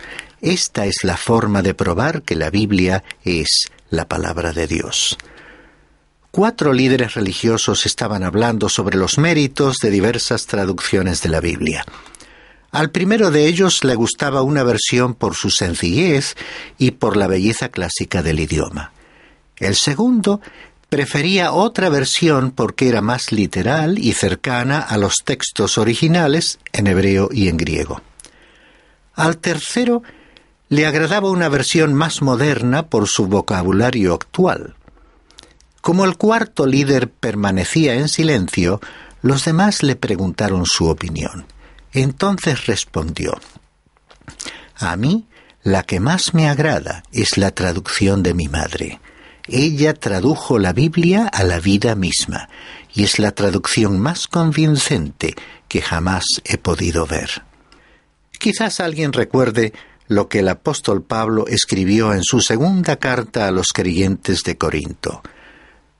Esta 0.40 0.86
es 0.86 0.96
la 1.02 1.16
forma 1.16 1.62
de 1.62 1.74
probar 1.74 2.22
que 2.22 2.36
la 2.36 2.50
Biblia 2.50 3.04
es 3.24 3.68
la 3.90 4.06
palabra 4.06 4.52
de 4.52 4.66
Dios. 4.66 5.16
Cuatro 6.30 6.72
líderes 6.72 7.14
religiosos 7.14 7.86
estaban 7.86 8.22
hablando 8.22 8.68
sobre 8.68 8.98
los 8.98 9.18
méritos 9.18 9.78
de 9.78 9.90
diversas 9.90 10.46
traducciones 10.46 11.22
de 11.22 11.30
la 11.30 11.40
Biblia. 11.40 11.84
Al 12.76 12.90
primero 12.90 13.30
de 13.30 13.46
ellos 13.46 13.84
le 13.84 13.94
gustaba 13.94 14.42
una 14.42 14.62
versión 14.62 15.14
por 15.14 15.34
su 15.34 15.48
sencillez 15.48 16.36
y 16.76 16.90
por 16.90 17.16
la 17.16 17.26
belleza 17.26 17.70
clásica 17.70 18.22
del 18.22 18.38
idioma. 18.38 18.92
El 19.56 19.76
segundo 19.76 20.42
prefería 20.90 21.52
otra 21.52 21.88
versión 21.88 22.50
porque 22.50 22.90
era 22.90 23.00
más 23.00 23.32
literal 23.32 23.98
y 23.98 24.12
cercana 24.12 24.78
a 24.78 24.98
los 24.98 25.14
textos 25.24 25.78
originales 25.78 26.58
en 26.74 26.86
hebreo 26.86 27.30
y 27.32 27.48
en 27.48 27.56
griego. 27.56 28.02
Al 29.14 29.38
tercero 29.38 30.02
le 30.68 30.84
agradaba 30.84 31.30
una 31.30 31.48
versión 31.48 31.94
más 31.94 32.20
moderna 32.20 32.88
por 32.88 33.08
su 33.08 33.26
vocabulario 33.26 34.12
actual. 34.12 34.74
Como 35.80 36.04
el 36.04 36.18
cuarto 36.18 36.66
líder 36.66 37.08
permanecía 37.08 37.94
en 37.94 38.10
silencio, 38.10 38.82
los 39.22 39.46
demás 39.46 39.82
le 39.82 39.96
preguntaron 39.96 40.66
su 40.66 40.88
opinión. 40.88 41.55
Entonces 41.96 42.66
respondió, 42.66 43.40
A 44.76 44.96
mí 44.96 45.26
la 45.62 45.82
que 45.82 45.98
más 45.98 46.34
me 46.34 46.46
agrada 46.46 47.02
es 47.10 47.38
la 47.38 47.52
traducción 47.52 48.22
de 48.22 48.34
mi 48.34 48.48
madre. 48.48 49.00
Ella 49.48 49.94
tradujo 49.94 50.58
la 50.58 50.74
Biblia 50.74 51.26
a 51.26 51.42
la 51.42 51.58
vida 51.58 51.94
misma, 51.94 52.50
y 52.92 53.04
es 53.04 53.18
la 53.18 53.32
traducción 53.32 53.98
más 53.98 54.28
convincente 54.28 55.36
que 55.68 55.80
jamás 55.80 56.26
he 56.44 56.58
podido 56.58 57.06
ver. 57.06 57.44
Quizás 58.38 58.80
alguien 58.80 59.14
recuerde 59.14 59.72
lo 60.06 60.28
que 60.28 60.40
el 60.40 60.48
apóstol 60.50 61.02
Pablo 61.02 61.46
escribió 61.48 62.12
en 62.12 62.24
su 62.24 62.42
segunda 62.42 62.96
carta 62.96 63.48
a 63.48 63.52
los 63.52 63.68
creyentes 63.68 64.42
de 64.42 64.58
Corinto. 64.58 65.22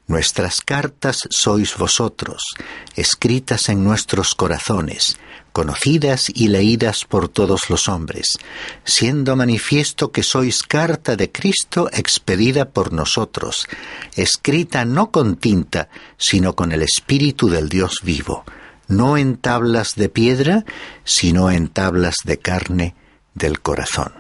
Nuestras 0.09 0.61
cartas 0.61 1.27
sois 1.31 1.77
vosotros, 1.77 2.55
escritas 2.95 3.69
en 3.69 3.83
nuestros 3.83 4.37
corazones, 4.37 5.19
conocidas 5.53 6.31
y 6.33 6.47
leídas 6.47 7.05
por 7.05 7.29
todos 7.29 7.71
los 7.71 7.89
hombres, 7.89 8.39
siendo 8.85 9.35
manifiesto 9.35 10.13
que 10.13 10.23
sois 10.23 10.63
carta 10.63 11.17
de 11.17 11.33
Cristo 11.33 11.91
expedida 11.93 12.71
por 12.71 12.93
nosotros, 12.93 13.67
escrita 14.15 14.85
no 14.85 15.11
con 15.11 15.37
tinta, 15.37 15.89
sino 16.19 16.55
con 16.55 16.71
el 16.71 16.83
Espíritu 16.83 17.49
del 17.49 17.69
Dios 17.69 17.99
vivo, 18.05 18.45
no 18.87 19.17
en 19.17 19.37
tablas 19.39 19.97
de 19.97 20.09
piedra, 20.09 20.65
sino 21.03 21.51
en 21.51 21.67
tablas 21.67 22.15
de 22.23 22.39
carne 22.39 22.95
del 23.35 23.61
corazón. 23.61 24.13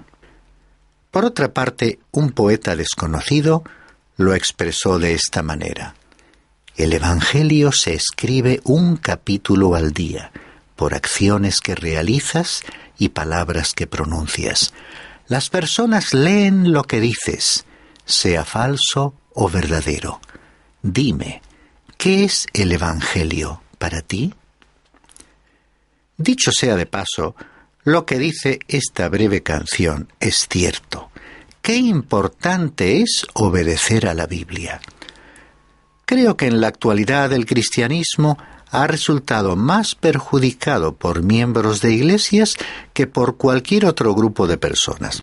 Por 1.12 1.24
otra 1.24 1.54
parte, 1.54 2.00
un 2.10 2.32
poeta 2.32 2.74
desconocido 2.74 3.62
lo 4.16 4.34
expresó 4.34 4.98
de 4.98 5.14
esta 5.14 5.42
manera. 5.42 5.94
El 6.76 6.92
Evangelio 6.92 7.72
se 7.72 7.94
escribe 7.94 8.60
un 8.64 8.96
capítulo 8.96 9.74
al 9.74 9.92
día, 9.92 10.30
por 10.74 10.94
acciones 10.94 11.60
que 11.60 11.74
realizas 11.74 12.62
y 12.98 13.10
palabras 13.10 13.72
que 13.72 13.86
pronuncias. 13.86 14.72
Las 15.26 15.50
personas 15.50 16.14
leen 16.14 16.72
lo 16.72 16.84
que 16.84 17.00
dices, 17.00 17.64
sea 18.04 18.44
falso 18.44 19.14
o 19.34 19.48
verdadero. 19.48 20.20
Dime, 20.82 21.42
¿qué 21.96 22.24
es 22.24 22.46
el 22.52 22.72
Evangelio 22.72 23.62
para 23.78 24.02
ti? 24.02 24.34
Dicho 26.18 26.52
sea 26.52 26.76
de 26.76 26.86
paso, 26.86 27.34
lo 27.84 28.06
que 28.06 28.18
dice 28.18 28.60
esta 28.68 29.08
breve 29.08 29.42
canción 29.42 30.12
es 30.20 30.46
cierto 30.50 31.10
qué 31.66 31.74
importante 31.74 33.02
es 33.02 33.26
obedecer 33.34 34.06
a 34.06 34.14
la 34.14 34.28
Biblia. 34.28 34.80
Creo 36.04 36.36
que 36.36 36.46
en 36.46 36.60
la 36.60 36.68
actualidad 36.68 37.32
el 37.32 37.44
cristianismo 37.44 38.38
ha 38.70 38.86
resultado 38.86 39.56
más 39.56 39.96
perjudicado 39.96 40.94
por 40.94 41.24
miembros 41.24 41.80
de 41.80 41.92
iglesias 41.92 42.54
que 42.92 43.08
por 43.08 43.36
cualquier 43.36 43.84
otro 43.84 44.14
grupo 44.14 44.46
de 44.46 44.58
personas. 44.58 45.22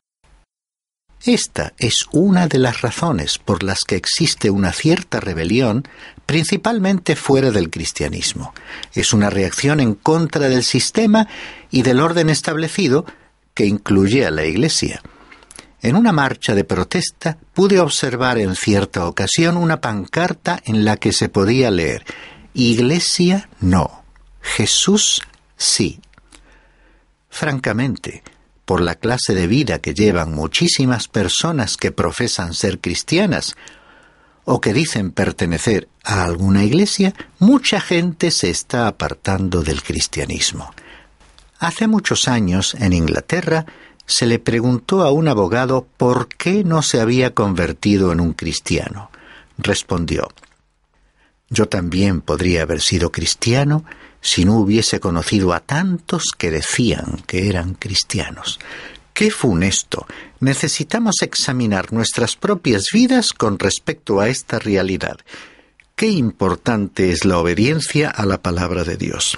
Esta 1.23 1.71
es 1.77 2.07
una 2.11 2.47
de 2.47 2.59
las 2.59 2.81
razones 2.81 3.37
por 3.37 3.63
las 3.63 3.85
que 3.85 3.95
existe 3.95 4.49
una 4.49 4.73
cierta 4.73 5.21
rebelión, 5.21 5.87
principalmente 6.25 7.15
fuera 7.15 7.51
del 7.51 7.69
cristianismo. 7.69 8.53
Es 8.93 9.13
una 9.13 9.29
reacción 9.29 9.79
en 9.79 9.95
contra 9.95 10.49
del 10.49 10.65
sistema 10.65 11.25
y 11.71 11.83
del 11.83 12.01
orden 12.01 12.29
establecido 12.29 13.05
que 13.53 13.65
incluye 13.65 14.25
a 14.25 14.31
la 14.31 14.43
Iglesia. 14.43 15.01
En 15.83 15.97
una 15.97 16.13
marcha 16.13 16.55
de 16.55 16.63
protesta 16.63 17.37
pude 17.53 17.81
observar 17.81 18.37
en 18.37 18.55
cierta 18.55 19.05
ocasión 19.05 19.57
una 19.57 19.81
pancarta 19.81 20.59
en 20.63 20.85
la 20.85 20.95
que 20.95 21.11
se 21.11 21.27
podía 21.27 21.69
leer 21.71 22.05
Iglesia 22.53 23.49
no, 23.59 24.03
Jesús 24.41 25.21
sí. 25.57 25.99
Francamente, 27.29 28.23
por 28.63 28.79
la 28.79 28.95
clase 28.95 29.33
de 29.33 29.45
vida 29.47 29.79
que 29.79 29.93
llevan 29.93 30.33
muchísimas 30.33 31.09
personas 31.09 31.75
que 31.75 31.91
profesan 31.91 32.53
ser 32.53 32.79
cristianas 32.79 33.55
o 34.45 34.61
que 34.61 34.71
dicen 34.71 35.11
pertenecer 35.11 35.89
a 36.05 36.23
alguna 36.23 36.63
iglesia, 36.63 37.13
mucha 37.39 37.81
gente 37.81 38.31
se 38.31 38.49
está 38.49 38.87
apartando 38.87 39.63
del 39.63 39.83
cristianismo. 39.83 40.73
Hace 41.59 41.87
muchos 41.87 42.27
años, 42.27 42.75
en 42.75 42.93
Inglaterra, 42.93 43.65
se 44.05 44.25
le 44.25 44.39
preguntó 44.39 45.01
a 45.03 45.11
un 45.11 45.27
abogado 45.27 45.87
por 45.97 46.27
qué 46.27 46.63
no 46.63 46.81
se 46.81 46.99
había 46.99 47.33
convertido 47.33 48.11
en 48.11 48.19
un 48.19 48.33
cristiano. 48.33 49.09
Respondió, 49.57 50.29
Yo 51.49 51.67
también 51.67 52.21
podría 52.21 52.63
haber 52.63 52.81
sido 52.81 53.11
cristiano 53.11 53.85
si 54.21 54.45
no 54.45 54.57
hubiese 54.57 54.99
conocido 54.99 55.53
a 55.53 55.59
tantos 55.59 56.31
que 56.37 56.49
decían 56.49 57.23
que 57.27 57.49
eran 57.49 57.73
cristianos. 57.73 58.59
¡Qué 59.13 59.29
funesto! 59.29 60.07
Necesitamos 60.39 61.21
examinar 61.21 61.93
nuestras 61.93 62.35
propias 62.35 62.85
vidas 62.91 63.33
con 63.33 63.59
respecto 63.59 64.19
a 64.19 64.29
esta 64.29 64.59
realidad. 64.59 65.17
Qué 65.95 66.07
importante 66.07 67.11
es 67.11 67.23
la 67.23 67.37
obediencia 67.37 68.09
a 68.09 68.25
la 68.25 68.41
palabra 68.41 68.83
de 68.83 68.97
Dios. 68.97 69.37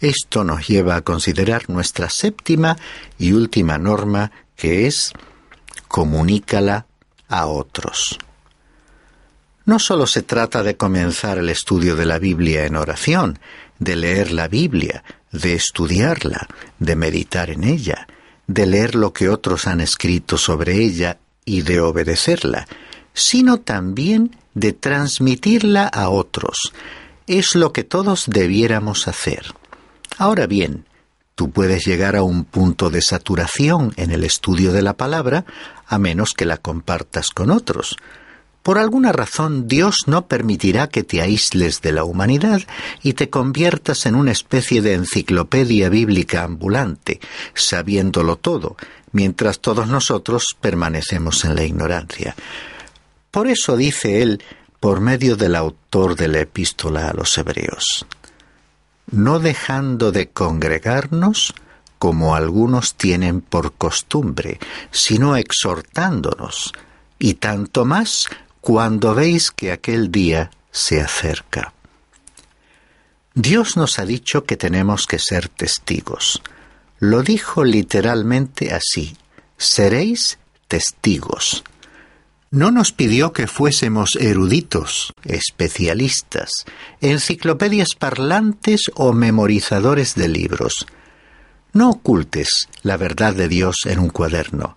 Esto 0.00 0.44
nos 0.44 0.66
lleva 0.66 0.96
a 0.96 1.02
considerar 1.02 1.68
nuestra 1.70 2.10
séptima 2.10 2.76
y 3.18 3.32
última 3.32 3.78
norma, 3.78 4.32
que 4.56 4.86
es 4.86 5.12
comunícala 5.88 6.86
a 7.28 7.46
otros. 7.46 8.18
No 9.64 9.78
solo 9.78 10.06
se 10.06 10.22
trata 10.22 10.62
de 10.62 10.76
comenzar 10.76 11.38
el 11.38 11.48
estudio 11.48 11.96
de 11.96 12.04
la 12.04 12.18
Biblia 12.18 12.66
en 12.66 12.76
oración, 12.76 13.38
de 13.78 13.96
leer 13.96 14.32
la 14.32 14.48
Biblia, 14.48 15.04
de 15.32 15.54
estudiarla, 15.54 16.48
de 16.78 16.96
meditar 16.96 17.50
en 17.50 17.64
ella, 17.64 18.06
de 18.46 18.66
leer 18.66 18.94
lo 18.94 19.12
que 19.12 19.28
otros 19.28 19.66
han 19.66 19.80
escrito 19.80 20.36
sobre 20.36 20.82
ella 20.82 21.18
y 21.44 21.62
de 21.62 21.80
obedecerla, 21.80 22.66
sino 23.14 23.60
también 23.60 24.36
de 24.54 24.72
transmitirla 24.72 25.86
a 25.86 26.08
otros. 26.08 26.72
Es 27.26 27.54
lo 27.54 27.72
que 27.72 27.84
todos 27.84 28.24
debiéramos 28.26 29.08
hacer. 29.08 29.54
Ahora 30.18 30.46
bien, 30.46 30.86
tú 31.34 31.50
puedes 31.50 31.84
llegar 31.84 32.16
a 32.16 32.22
un 32.22 32.44
punto 32.44 32.90
de 32.90 33.02
saturación 33.02 33.92
en 33.96 34.10
el 34.10 34.24
estudio 34.24 34.72
de 34.72 34.82
la 34.82 34.96
palabra 34.96 35.44
a 35.86 35.98
menos 35.98 36.34
que 36.34 36.44
la 36.44 36.56
compartas 36.56 37.30
con 37.30 37.50
otros. 37.50 37.96
Por 38.62 38.78
alguna 38.78 39.12
razón 39.12 39.68
Dios 39.68 40.04
no 40.06 40.26
permitirá 40.26 40.88
que 40.88 41.02
te 41.02 41.20
aísles 41.20 41.82
de 41.82 41.92
la 41.92 42.04
humanidad 42.04 42.62
y 43.02 43.12
te 43.12 43.28
conviertas 43.28 44.06
en 44.06 44.14
una 44.14 44.32
especie 44.32 44.80
de 44.80 44.94
enciclopedia 44.94 45.90
bíblica 45.90 46.44
ambulante, 46.44 47.20
sabiéndolo 47.52 48.36
todo, 48.36 48.76
mientras 49.12 49.60
todos 49.60 49.88
nosotros 49.88 50.56
permanecemos 50.58 51.44
en 51.44 51.56
la 51.56 51.64
ignorancia. 51.64 52.34
Por 53.30 53.48
eso 53.48 53.76
dice 53.76 54.22
él, 54.22 54.42
por 54.80 55.00
medio 55.00 55.36
del 55.36 55.56
autor 55.56 56.16
de 56.16 56.28
la 56.28 56.40
epístola 56.40 57.10
a 57.10 57.12
los 57.12 57.36
Hebreos, 57.36 58.06
no 59.10 59.38
dejando 59.38 60.12
de 60.12 60.28
congregarnos, 60.30 61.54
como 61.98 62.34
algunos 62.34 62.94
tienen 62.94 63.40
por 63.40 63.72
costumbre, 63.72 64.58
sino 64.90 65.36
exhortándonos, 65.36 66.72
y 67.18 67.34
tanto 67.34 67.84
más 67.84 68.28
cuando 68.60 69.14
veis 69.14 69.50
que 69.50 69.72
aquel 69.72 70.10
día 70.10 70.50
se 70.70 71.00
acerca. 71.00 71.72
Dios 73.34 73.76
nos 73.76 73.98
ha 73.98 74.04
dicho 74.04 74.44
que 74.44 74.56
tenemos 74.56 75.06
que 75.06 75.18
ser 75.18 75.48
testigos. 75.48 76.40
Lo 76.98 77.22
dijo 77.22 77.64
literalmente 77.64 78.72
así, 78.72 79.16
seréis 79.56 80.38
testigos. 80.68 81.64
No 82.54 82.70
nos 82.70 82.92
pidió 82.92 83.32
que 83.32 83.48
fuésemos 83.48 84.14
eruditos, 84.14 85.12
especialistas, 85.24 86.52
enciclopedias 87.00 87.96
parlantes 87.98 88.92
o 88.94 89.12
memorizadores 89.12 90.14
de 90.14 90.28
libros. 90.28 90.86
No 91.72 91.90
ocultes 91.90 92.68
la 92.82 92.96
verdad 92.96 93.34
de 93.34 93.48
Dios 93.48 93.78
en 93.86 93.98
un 93.98 94.08
cuaderno. 94.08 94.76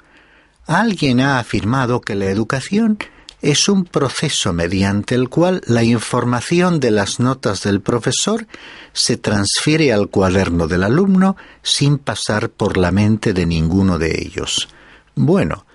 Alguien 0.66 1.20
ha 1.20 1.38
afirmado 1.38 2.02
que 2.02 2.16
la 2.16 2.26
educación 2.26 2.98
es 3.44 3.70
un 3.70 3.86
proceso 3.86 4.54
mediante 4.54 5.14
el 5.14 5.30
cual 5.30 5.62
la 5.68 5.84
información 5.84 6.80
de 6.80 6.90
las 6.90 7.20
notas 7.20 7.62
del 7.62 7.82
profesor 7.82 8.48
se 8.94 9.18
transfiere 9.18 9.94
al 9.94 10.10
cuaderno 10.10 10.68
del 10.68 10.82
alumno 10.82 11.38
sin 11.62 12.00
pasar 12.00 12.50
por 12.50 12.76
la 12.76 12.90
mente 12.90 13.34
de 13.34 13.46
ninguno 13.46 14.00
de 14.00 14.20
ellos. 14.20 14.68
Bueno, 15.14 15.67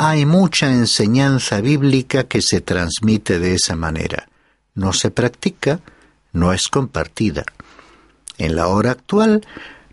hay 0.00 0.26
mucha 0.26 0.70
enseñanza 0.70 1.60
bíblica 1.60 2.22
que 2.22 2.40
se 2.40 2.60
transmite 2.60 3.40
de 3.40 3.54
esa 3.54 3.74
manera. 3.74 4.28
No 4.76 4.92
se 4.92 5.10
practica, 5.10 5.80
no 6.32 6.52
es 6.52 6.68
compartida. 6.68 7.44
En 8.36 8.54
la 8.54 8.68
hora 8.68 8.92
actual, 8.92 9.44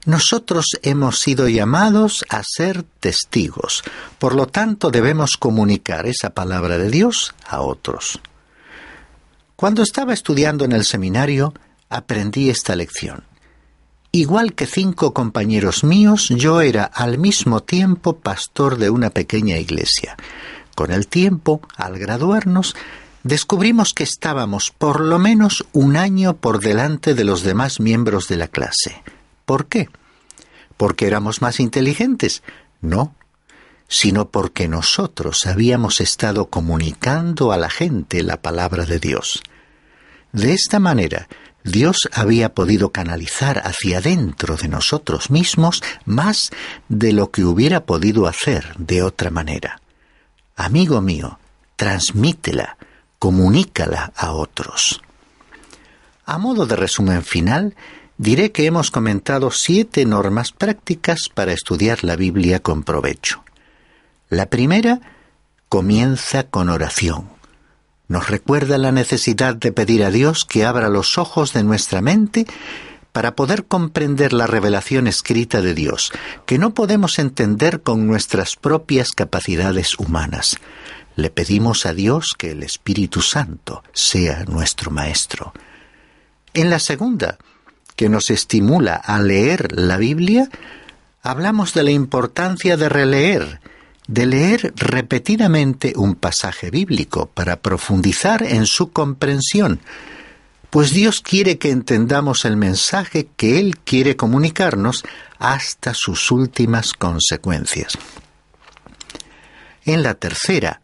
nosotros 0.06 0.66
hemos 0.84 1.20
sido 1.20 1.50
llamados 1.50 2.24
a 2.30 2.44
ser 2.44 2.84
testigos, 3.00 3.84
por 4.20 4.36
lo 4.36 4.46
tanto 4.46 4.92
debemos 4.92 5.38
comunicar 5.38 6.06
esa 6.06 6.30
palabra 6.30 6.78
de 6.78 6.92
Dios 6.92 7.34
a 7.48 7.62
otros. 7.62 8.22
Cuando 9.56 9.82
estaba 9.82 10.14
estudiando 10.14 10.66
en 10.66 10.74
el 10.74 10.86
seminario, 10.86 11.56
aprendí 11.90 12.52
esta 12.52 12.76
lección. 12.76 13.24
Igual 14.16 14.54
que 14.54 14.66
cinco 14.66 15.14
compañeros 15.14 15.84
míos, 15.84 16.30
yo 16.30 16.62
era 16.62 16.86
al 16.86 17.18
mismo 17.18 17.64
tiempo 17.64 18.16
pastor 18.16 18.78
de 18.78 18.90
una 18.90 19.10
pequeña 19.10 19.58
iglesia. 19.58 20.16
Con 20.74 20.92
el 20.92 21.08
tiempo, 21.08 21.60
al 21.76 22.00
graduarnos, 22.00 22.78
descubrimos 23.24 23.94
que 23.94 24.04
estábamos 24.04 24.72
por 24.72 25.02
lo 25.02 25.20
menos 25.20 25.66
un 25.74 25.98
año 25.98 26.38
por 26.38 26.62
delante 26.62 27.14
de 27.14 27.26
los 27.26 27.44
demás 27.44 27.82
miembros 27.82 28.30
de 28.30 28.38
la 28.38 28.48
clase. 28.48 29.04
¿Por 29.46 29.66
qué? 29.66 29.90
¿Porque 30.78 31.08
éramos 31.08 31.42
más 31.42 31.60
inteligentes? 31.60 32.42
No, 32.80 33.16
sino 33.90 34.30
porque 34.30 34.70
nosotros 34.70 35.46
habíamos 35.46 36.00
estado 36.00 36.46
comunicando 36.46 37.52
a 37.52 37.58
la 37.58 37.70
gente 37.70 38.24
la 38.24 38.42
palabra 38.42 38.86
de 38.86 38.98
Dios. 38.98 39.44
De 40.32 40.54
esta 40.54 40.80
manera, 40.80 41.28
Dios 41.66 42.08
había 42.14 42.54
podido 42.54 42.92
canalizar 42.92 43.64
hacia 43.66 44.00
dentro 44.00 44.56
de 44.56 44.68
nosotros 44.68 45.32
mismos 45.32 45.82
más 46.06 46.52
de 46.90 47.12
lo 47.12 47.32
que 47.32 47.44
hubiera 47.44 47.86
podido 47.86 48.28
hacer 48.28 48.76
de 48.78 49.02
otra 49.02 49.32
manera. 49.32 49.82
Amigo 50.56 51.02
mío, 51.02 51.40
transmítela, 51.76 52.78
comunícala 53.18 54.14
a 54.16 54.34
otros. 54.34 55.02
A 56.24 56.38
modo 56.38 56.68
de 56.68 56.76
resumen 56.76 57.24
final, 57.24 57.76
diré 58.20 58.52
que 58.52 58.68
hemos 58.68 58.92
comentado 58.92 59.50
siete 59.50 60.06
normas 60.06 60.52
prácticas 60.52 61.30
para 61.34 61.52
estudiar 61.52 62.04
la 62.04 62.16
Biblia 62.16 62.60
con 62.60 62.84
provecho. 62.84 63.44
La 64.30 64.46
primera 64.52 65.02
comienza 65.68 66.44
con 66.44 66.70
oración. 66.70 67.35
Nos 68.08 68.30
recuerda 68.30 68.78
la 68.78 68.92
necesidad 68.92 69.56
de 69.56 69.72
pedir 69.72 70.04
a 70.04 70.12
Dios 70.12 70.46
que 70.46 70.66
abra 70.66 70.90
los 70.90 71.18
ojos 71.18 71.54
de 71.54 71.64
nuestra 71.64 72.02
mente 72.02 72.46
para 73.12 73.36
poder 73.36 73.66
comprender 73.66 74.34
la 74.34 74.46
revelación 74.46 75.08
escrita 75.08 75.62
de 75.62 75.74
Dios, 75.74 76.12
que 76.46 76.58
no 76.58 76.74
podemos 76.74 77.18
entender 77.18 77.82
con 77.82 78.08
nuestras 78.08 78.58
propias 78.58 79.12
capacidades 79.14 79.98
humanas. 79.98 80.58
Le 81.16 81.30
pedimos 81.30 81.86
a 81.86 81.94
Dios 81.94 82.36
que 82.38 82.52
el 82.52 82.62
Espíritu 82.62 83.22
Santo 83.22 83.84
sea 83.94 84.44
nuestro 84.44 84.92
Maestro. 84.92 85.54
En 86.54 86.70
la 86.70 86.80
segunda, 86.80 87.38
que 87.96 88.10
nos 88.10 88.30
estimula 88.30 88.96
a 88.96 89.20
leer 89.20 89.72
la 89.72 89.98
Biblia, 89.98 90.50
hablamos 91.22 91.74
de 91.74 91.84
la 91.84 91.92
importancia 91.92 92.76
de 92.76 92.90
releer, 92.90 93.62
de 94.08 94.26
leer 94.26 94.74
repetidamente 94.76 95.94
un 95.96 96.16
pasaje 96.16 96.70
bíblico 96.70 97.28
para 97.28 97.62
profundizar 97.62 98.44
en 98.44 98.66
su 98.66 98.92
comprensión, 98.92 99.80
pues 100.70 100.92
Dios 100.92 101.22
quiere 101.22 101.58
que 101.58 101.72
entendamos 101.72 102.46
el 102.46 102.58
mensaje 102.58 103.30
que 103.38 103.60
Él 103.60 103.78
quiere 103.80 104.16
comunicarnos 104.16 105.04
hasta 105.40 105.94
sus 105.94 106.32
últimas 106.32 106.94
consecuencias. 106.94 107.98
En 109.86 110.04
la 110.04 110.16
tercera, 110.16 110.82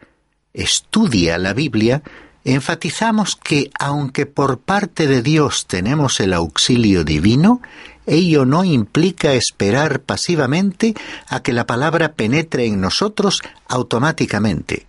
estudia 0.54 1.38
la 1.38 1.54
Biblia, 1.54 2.04
enfatizamos 2.44 3.36
que 3.36 3.70
aunque 3.80 4.26
por 4.26 4.60
parte 4.60 5.08
de 5.08 5.22
Dios 5.22 5.68
tenemos 5.68 6.20
el 6.20 6.34
auxilio 6.34 7.04
divino, 7.04 7.62
ello 8.06 8.46
no 8.46 8.64
implica 8.64 9.34
esperar 9.34 10.02
pasivamente 10.02 10.96
a 11.28 11.42
que 11.42 11.54
la 11.54 11.66
palabra 11.66 12.14
penetre 12.14 12.66
en 12.66 12.82
nosotros 12.82 13.42
automáticamente. 13.68 14.88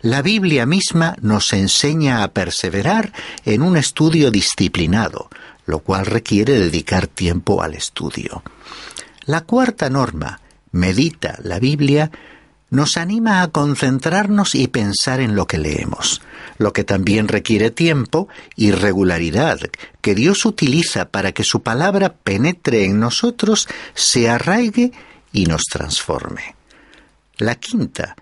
La 0.00 0.22
Biblia 0.22 0.66
misma 0.66 1.16
nos 1.20 1.52
enseña 1.52 2.22
a 2.22 2.32
perseverar 2.32 3.12
en 3.44 3.62
un 3.62 3.76
estudio 3.76 4.30
disciplinado, 4.30 5.28
lo 5.64 5.80
cual 5.80 6.06
requiere 6.06 6.58
dedicar 6.58 7.06
tiempo 7.06 7.62
al 7.62 7.74
estudio. 7.74 8.42
La 9.26 9.42
cuarta 9.42 9.90
norma, 9.90 10.40
medita 10.72 11.38
la 11.44 11.60
Biblia, 11.60 12.10
nos 12.72 12.96
anima 12.96 13.42
a 13.42 13.48
concentrarnos 13.48 14.54
y 14.54 14.66
pensar 14.66 15.20
en 15.20 15.36
lo 15.36 15.46
que 15.46 15.58
leemos, 15.58 16.22
lo 16.56 16.72
que 16.72 16.84
también 16.84 17.28
requiere 17.28 17.70
tiempo 17.70 18.28
y 18.56 18.70
regularidad 18.70 19.60
que 20.00 20.14
Dios 20.14 20.46
utiliza 20.46 21.10
para 21.10 21.32
que 21.32 21.44
su 21.44 21.62
palabra 21.62 22.14
penetre 22.14 22.86
en 22.86 22.98
nosotros, 22.98 23.68
se 23.92 24.30
arraigue 24.30 24.90
y 25.34 25.44
nos 25.44 25.64
transforme. 25.64 26.56
La 27.36 27.56
quinta, 27.56 28.16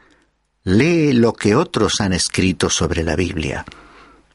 lee 0.65 1.13
lo 1.13 1.33
que 1.33 1.55
otros 1.55 2.01
han 2.01 2.13
escrito 2.13 2.71
sobre 2.71 3.05
la 3.05 3.15
Biblia 3.15 3.65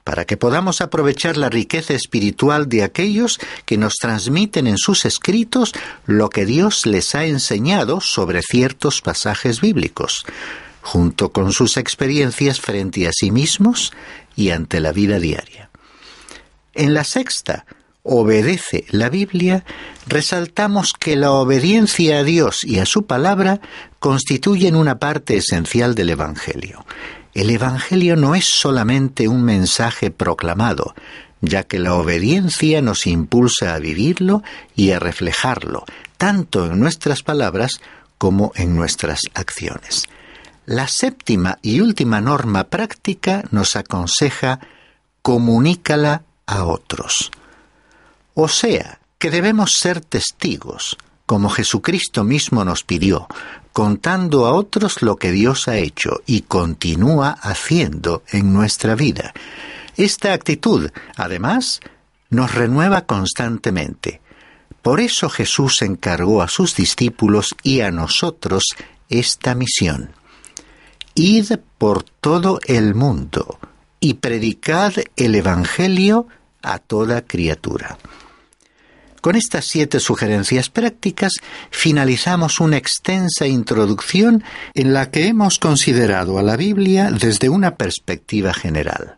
para 0.06 0.26
que 0.26 0.38
podamos 0.38 0.82
aprovechar 0.82 1.36
la 1.36 1.50
riqueza 1.50 1.96
espiritual 1.96 2.70
de 2.70 2.84
aquellos 2.84 3.40
que 3.66 3.76
nos 3.76 3.96
transmiten 3.96 4.68
en 4.68 4.78
sus 4.78 5.04
escritos 5.04 5.74
lo 6.06 6.30
que 6.30 6.46
Dios 6.46 6.86
les 6.86 7.16
ha 7.16 7.26
enseñado 7.26 8.00
sobre 8.02 8.44
ciertos 8.44 9.02
pasajes 9.02 9.62
bíblicos, 9.62 10.24
junto 10.82 11.32
con 11.32 11.52
sus 11.52 11.76
experiencias 11.76 12.62
frente 12.62 13.08
a 13.08 13.12
sí 13.12 13.32
mismos 13.32 13.94
y 14.36 14.52
ante 14.52 14.80
la 14.80 14.92
vida 14.92 15.20
diaria. 15.20 15.72
En 16.76 16.94
la 16.94 17.04
sexta, 17.04 17.66
obedece 18.04 18.86
la 18.90 19.10
Biblia, 19.10 19.66
resaltamos 20.06 20.94
que 20.94 21.16
la 21.16 21.32
obediencia 21.32 22.20
a 22.20 22.24
Dios 22.24 22.64
y 22.64 22.78
a 22.78 22.86
su 22.86 23.08
palabra 23.08 23.60
constituyen 23.98 24.76
una 24.76 25.00
parte 25.00 25.38
esencial 25.38 25.96
del 25.96 26.12
Evangelio. 26.12 26.86
El 27.36 27.50
Evangelio 27.50 28.16
no 28.16 28.34
es 28.34 28.46
solamente 28.46 29.28
un 29.28 29.44
mensaje 29.44 30.10
proclamado, 30.10 30.96
ya 31.42 31.64
que 31.64 31.80
la 31.80 31.94
obediencia 31.96 32.82
nos 32.82 33.06
impulsa 33.06 33.76
a 33.76 33.80
vivirlo 33.80 34.42
y 34.74 34.92
a 34.92 35.00
reflejarlo, 35.00 35.84
tanto 36.18 36.66
en 36.66 36.80
nuestras 36.80 37.24
palabras 37.24 37.82
como 38.18 38.54
en 38.56 38.74
nuestras 38.74 39.20
acciones. 39.34 40.08
La 40.66 40.88
séptima 40.88 41.60
y 41.62 41.82
última 41.82 42.22
norma 42.22 42.70
práctica 42.70 43.44
nos 43.52 43.76
aconseja 43.76 44.62
comunícala 45.22 46.24
a 46.46 46.64
otros. 46.64 47.32
O 48.34 48.48
sea, 48.48 49.00
que 49.18 49.30
debemos 49.30 49.78
ser 49.78 50.00
testigos, 50.00 50.98
como 51.26 51.50
Jesucristo 51.50 52.24
mismo 52.24 52.64
nos 52.64 52.86
pidió, 52.86 53.28
contando 53.76 54.46
a 54.46 54.54
otros 54.54 55.02
lo 55.02 55.18
que 55.18 55.34
Dios 55.34 55.68
ha 55.68 55.76
hecho 55.76 56.22
y 56.26 56.44
continúa 56.44 57.32
haciendo 57.32 58.24
en 58.32 58.54
nuestra 58.54 58.96
vida. 58.96 59.34
Esta 59.98 60.32
actitud, 60.32 60.92
además, 61.18 61.82
nos 62.30 62.56
renueva 62.56 63.02
constantemente. 63.02 64.22
Por 64.82 65.02
eso 65.02 65.30
Jesús 65.30 65.82
encargó 65.82 66.42
a 66.42 66.48
sus 66.48 66.74
discípulos 66.78 67.54
y 67.64 67.82
a 67.82 67.92
nosotros 67.92 68.64
esta 69.10 69.56
misión. 69.56 70.12
Id 71.14 71.58
por 71.78 72.04
todo 72.04 72.62
el 72.68 72.96
mundo 72.96 73.60
y 74.00 74.14
predicad 74.14 74.94
el 75.18 75.36
Evangelio 75.36 76.28
a 76.62 76.80
toda 76.80 77.24
criatura. 77.26 77.98
Con 79.26 79.36
estas 79.36 79.66
siete 79.66 80.00
sugerencias 80.00 80.70
prácticas 80.70 81.34
finalizamos 81.72 82.60
una 82.60 82.78
extensa 82.78 83.48
introducción 83.48 84.44
en 84.76 84.94
la 84.94 85.10
que 85.10 85.26
hemos 85.26 85.58
considerado 85.58 86.38
a 86.38 86.44
la 86.44 86.56
Biblia 86.56 87.10
desde 87.10 87.50
una 87.50 87.76
perspectiva 87.76 88.54
general. 88.54 89.18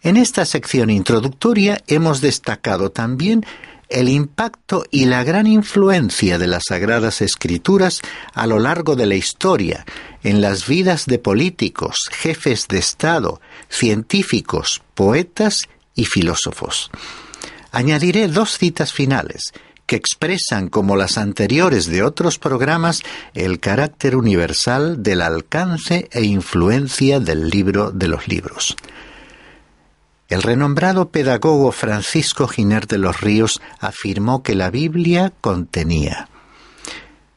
En 0.00 0.16
esta 0.16 0.46
sección 0.46 0.88
introductoria 0.88 1.76
hemos 1.88 2.22
destacado 2.22 2.90
también 2.90 3.44
el 3.90 4.08
impacto 4.08 4.86
y 4.90 5.04
la 5.04 5.24
gran 5.24 5.46
influencia 5.46 6.38
de 6.38 6.46
las 6.46 6.62
Sagradas 6.66 7.20
Escrituras 7.20 8.00
a 8.32 8.46
lo 8.46 8.58
largo 8.58 8.96
de 8.96 9.04
la 9.04 9.16
historia 9.16 9.84
en 10.22 10.40
las 10.40 10.66
vidas 10.66 11.04
de 11.04 11.18
políticos, 11.18 12.08
jefes 12.12 12.66
de 12.66 12.78
Estado, 12.78 13.42
científicos, 13.68 14.80
poetas 14.94 15.68
y 15.94 16.06
filósofos. 16.06 16.90
Añadiré 17.70 18.28
dos 18.28 18.58
citas 18.58 18.92
finales 18.92 19.52
que 19.86 19.96
expresan, 19.96 20.68
como 20.68 20.96
las 20.96 21.16
anteriores 21.16 21.86
de 21.86 22.02
otros 22.02 22.38
programas, 22.38 23.02
el 23.32 23.58
carácter 23.58 24.16
universal 24.16 25.02
del 25.02 25.22
alcance 25.22 26.08
e 26.12 26.24
influencia 26.24 27.20
del 27.20 27.48
libro 27.48 27.90
de 27.90 28.08
los 28.08 28.28
libros. 28.28 28.76
El 30.28 30.42
renombrado 30.42 31.08
pedagogo 31.08 31.72
Francisco 31.72 32.48
Giner 32.48 32.86
de 32.86 32.98
los 32.98 33.22
Ríos 33.22 33.62
afirmó 33.80 34.42
que 34.42 34.54
la 34.54 34.70
Biblia 34.70 35.32
contenía 35.40 36.28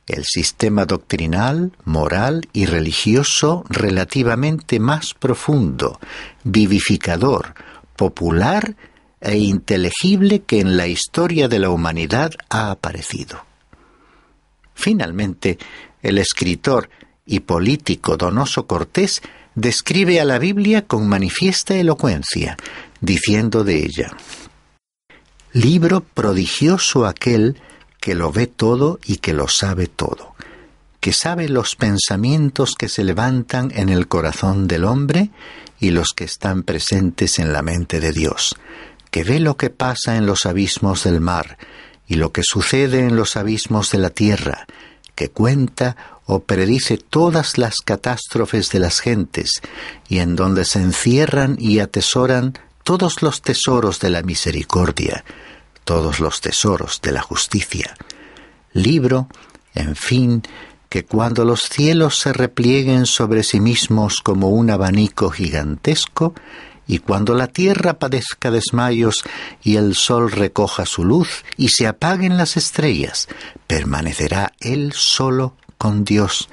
el 0.08 0.26
sistema 0.26 0.86
doctrinal, 0.86 1.72
moral 1.86 2.50
y 2.52 2.66
religioso 2.66 3.64
relativamente 3.70 4.80
más 4.80 5.14
profundo, 5.14 6.00
vivificador, 6.44 7.54
popular 7.96 8.76
e 9.22 9.38
inteligible 9.38 10.42
que 10.42 10.60
en 10.60 10.76
la 10.76 10.88
historia 10.88 11.48
de 11.48 11.60
la 11.60 11.70
humanidad 11.70 12.32
ha 12.50 12.72
aparecido. 12.72 13.46
Finalmente, 14.74 15.60
el 16.02 16.18
escritor 16.18 16.90
y 17.26 17.42
político 17.42 18.18
Donoso 18.18 18.66
Cortés 18.66 19.22
describe 19.56 20.20
a 20.20 20.26
la 20.26 20.40
Biblia 20.40 20.88
con 20.88 21.08
manifiesta 21.08 21.76
elocuencia, 21.76 22.58
diciendo 23.00 23.64
de 23.64 23.86
ella, 23.86 24.12
Libro 25.54 26.00
prodigioso 26.02 27.06
aquel 27.06 27.62
que 28.00 28.16
lo 28.16 28.32
ve 28.32 28.48
todo 28.48 29.00
y 29.06 29.18
que 29.18 29.34
lo 29.34 29.50
sabe 29.50 29.88
todo, 29.88 30.34
que 31.02 31.12
sabe 31.12 31.50
los 31.50 31.76
pensamientos 31.76 32.76
que 32.76 32.88
se 32.88 33.04
levantan 33.04 33.72
en 33.76 33.90
el 33.90 34.08
corazón 34.08 34.68
del 34.68 34.86
hombre 34.86 35.30
y 35.78 35.92
los 35.92 36.14
que 36.16 36.24
están 36.24 36.64
presentes 36.64 37.38
en 37.38 37.52
la 37.52 37.62
mente 37.62 38.00
de 38.00 38.14
Dios, 38.14 38.56
que 39.12 39.24
ve 39.24 39.40
lo 39.40 39.58
que 39.58 39.70
pasa 39.70 40.16
en 40.16 40.26
los 40.26 40.46
abismos 40.46 41.04
del 41.04 41.22
mar 41.22 41.58
y 42.08 42.16
lo 42.16 42.32
que 42.32 42.42
sucede 42.44 43.00
en 43.00 43.16
los 43.16 43.38
abismos 43.38 43.92
de 43.92 44.00
la 44.00 44.10
tierra, 44.10 44.66
que 45.16 45.30
cuenta 45.30 45.96
o 46.26 46.44
predice 46.44 46.98
todas 46.98 47.58
las 47.58 47.78
catástrofes 47.82 48.70
de 48.70 48.80
las 48.80 49.00
gentes, 49.02 49.62
y 50.08 50.20
en 50.20 50.36
donde 50.36 50.66
se 50.66 50.80
encierran 50.80 51.58
y 51.60 51.80
atesoran 51.80 52.58
todos 52.84 53.22
los 53.22 53.42
tesoros 53.42 54.00
de 54.00 54.10
la 54.10 54.24
misericordia, 54.24 55.24
todos 55.84 56.20
los 56.20 56.42
tesoros 56.42 57.02
de 57.02 57.12
la 57.12 57.22
justicia. 57.22 57.96
Libro, 58.74 59.28
en 59.76 59.96
fin, 59.96 60.44
que 60.90 61.06
cuando 61.06 61.46
los 61.46 61.62
cielos 61.62 62.20
se 62.20 62.34
replieguen 62.34 63.06
sobre 63.06 63.44
sí 63.44 63.60
mismos 63.60 64.22
como 64.22 64.50
un 64.50 64.70
abanico 64.70 65.30
gigantesco, 65.30 66.34
y 66.92 67.00
cuando 67.00 67.36
la 67.36 67.48
tierra 67.48 67.94
padezca 67.94 68.52
desmayos 68.52 69.24
y 69.64 69.78
el 69.78 69.96
sol 69.96 70.30
recoja 70.30 70.86
su 70.86 71.06
luz 71.06 71.46
y 71.56 71.70
se 71.70 71.88
apaguen 71.88 72.36
las 72.36 72.58
estrellas, 72.58 73.30
permanecerá 73.66 74.52
él 74.60 74.92
solo 74.94 75.56
con 75.78 76.04
Dios, 76.04 76.50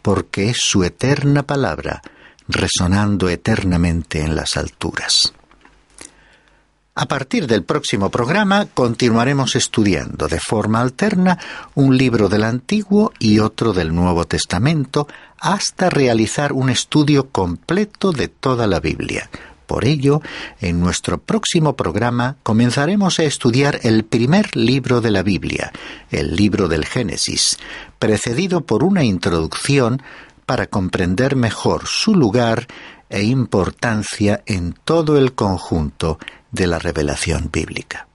porque 0.00 0.48
es 0.48 0.56
su 0.60 0.82
eterna 0.82 1.42
palabra, 1.42 2.00
resonando 2.48 3.28
eternamente 3.28 4.22
en 4.22 4.34
las 4.34 4.56
alturas. 4.56 5.34
A 6.94 7.04
partir 7.04 7.46
del 7.46 7.62
próximo 7.62 8.10
programa 8.10 8.68
continuaremos 8.72 9.56
estudiando 9.56 10.26
de 10.26 10.40
forma 10.40 10.80
alterna 10.80 11.38
un 11.74 11.98
libro 11.98 12.30
del 12.30 12.44
Antiguo 12.44 13.12
y 13.18 13.40
otro 13.40 13.74
del 13.74 13.94
Nuevo 13.94 14.24
Testamento 14.24 15.06
hasta 15.38 15.90
realizar 15.90 16.54
un 16.54 16.70
estudio 16.70 17.28
completo 17.28 18.12
de 18.12 18.28
toda 18.28 18.66
la 18.66 18.80
Biblia. 18.80 19.28
Por 19.72 19.86
ello, 19.86 20.20
en 20.60 20.80
nuestro 20.80 21.16
próximo 21.16 21.76
programa 21.76 22.36
comenzaremos 22.42 23.18
a 23.18 23.22
estudiar 23.22 23.80
el 23.84 24.04
primer 24.04 24.54
libro 24.54 25.00
de 25.00 25.10
la 25.10 25.22
Biblia, 25.22 25.72
el 26.10 26.36
libro 26.36 26.68
del 26.68 26.84
Génesis, 26.84 27.56
precedido 27.98 28.66
por 28.66 28.84
una 28.84 29.02
introducción 29.02 30.02
para 30.44 30.66
comprender 30.66 31.36
mejor 31.36 31.86
su 31.86 32.14
lugar 32.14 32.66
e 33.08 33.22
importancia 33.22 34.42
en 34.44 34.74
todo 34.84 35.16
el 35.16 35.32
conjunto 35.32 36.18
de 36.50 36.66
la 36.66 36.78
revelación 36.78 37.48
bíblica. 37.50 38.06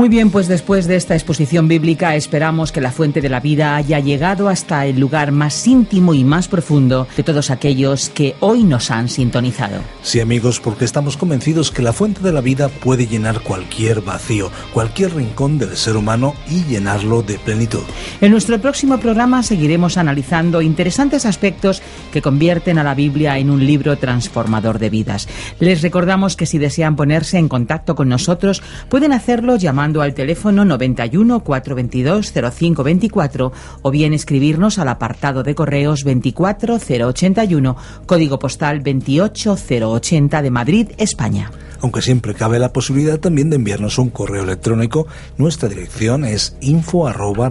Muy 0.00 0.08
bien, 0.08 0.30
pues 0.30 0.48
después 0.48 0.86
de 0.86 0.96
esta 0.96 1.12
exposición 1.12 1.68
bíblica 1.68 2.14
esperamos 2.14 2.72
que 2.72 2.80
la 2.80 2.90
fuente 2.90 3.20
de 3.20 3.28
la 3.28 3.38
vida 3.38 3.76
haya 3.76 4.00
llegado 4.00 4.48
hasta 4.48 4.86
el 4.86 4.98
lugar 4.98 5.30
más 5.30 5.66
íntimo 5.66 6.14
y 6.14 6.24
más 6.24 6.48
profundo 6.48 7.06
de 7.18 7.22
todos 7.22 7.50
aquellos 7.50 8.08
que 8.08 8.34
hoy 8.40 8.64
nos 8.64 8.90
han 8.90 9.10
sintonizado. 9.10 9.82
Sí 10.02 10.18
amigos, 10.20 10.58
porque 10.58 10.86
estamos 10.86 11.18
convencidos 11.18 11.70
que 11.70 11.82
la 11.82 11.92
fuente 11.92 12.22
de 12.22 12.32
la 12.32 12.40
vida 12.40 12.70
puede 12.70 13.06
llenar 13.06 13.42
cualquier 13.42 14.00
vacío, 14.00 14.50
cualquier 14.72 15.14
rincón 15.14 15.58
del 15.58 15.76
ser 15.76 15.98
humano 15.98 16.32
y 16.48 16.64
llenarlo 16.64 17.20
de 17.20 17.38
plenitud. 17.38 17.82
En 18.22 18.30
nuestro 18.30 18.58
próximo 18.58 18.96
programa 19.00 19.42
seguiremos 19.42 19.98
analizando 19.98 20.62
interesantes 20.62 21.26
aspectos 21.26 21.82
que 22.10 22.22
convierten 22.22 22.78
a 22.78 22.84
la 22.84 22.94
Biblia 22.94 23.36
en 23.36 23.50
un 23.50 23.66
libro 23.66 23.98
transformador 23.98 24.78
de 24.78 24.88
vidas. 24.88 25.28
Les 25.58 25.82
recordamos 25.82 26.36
que 26.36 26.46
si 26.46 26.56
desean 26.56 26.96
ponerse 26.96 27.36
en 27.36 27.48
contacto 27.48 27.94
con 27.94 28.08
nosotros 28.08 28.62
pueden 28.88 29.12
hacerlo 29.12 29.56
llamando 29.56 29.89
al 29.98 30.14
teléfono 30.14 30.64
91 30.64 31.40
422 31.40 32.32
0524 32.32 33.52
o 33.82 33.90
bien 33.90 34.14
escribirnos 34.14 34.78
al 34.78 34.88
apartado 34.88 35.42
de 35.42 35.54
correos 35.54 36.04
24081, 36.04 37.76
código 38.06 38.38
postal 38.38 38.82
28080 38.82 40.42
de 40.42 40.50
Madrid, 40.50 40.88
España 40.98 41.50
aunque 41.80 42.02
siempre 42.02 42.34
cabe 42.34 42.58
la 42.58 42.72
posibilidad 42.72 43.18
también 43.18 43.50
de 43.50 43.56
enviarnos 43.56 43.98
un 43.98 44.10
correo 44.10 44.42
electrónico. 44.42 45.06
Nuestra 45.36 45.68
dirección 45.68 46.24
es 46.24 46.56
info 46.60 47.06
arroba. 47.06 47.50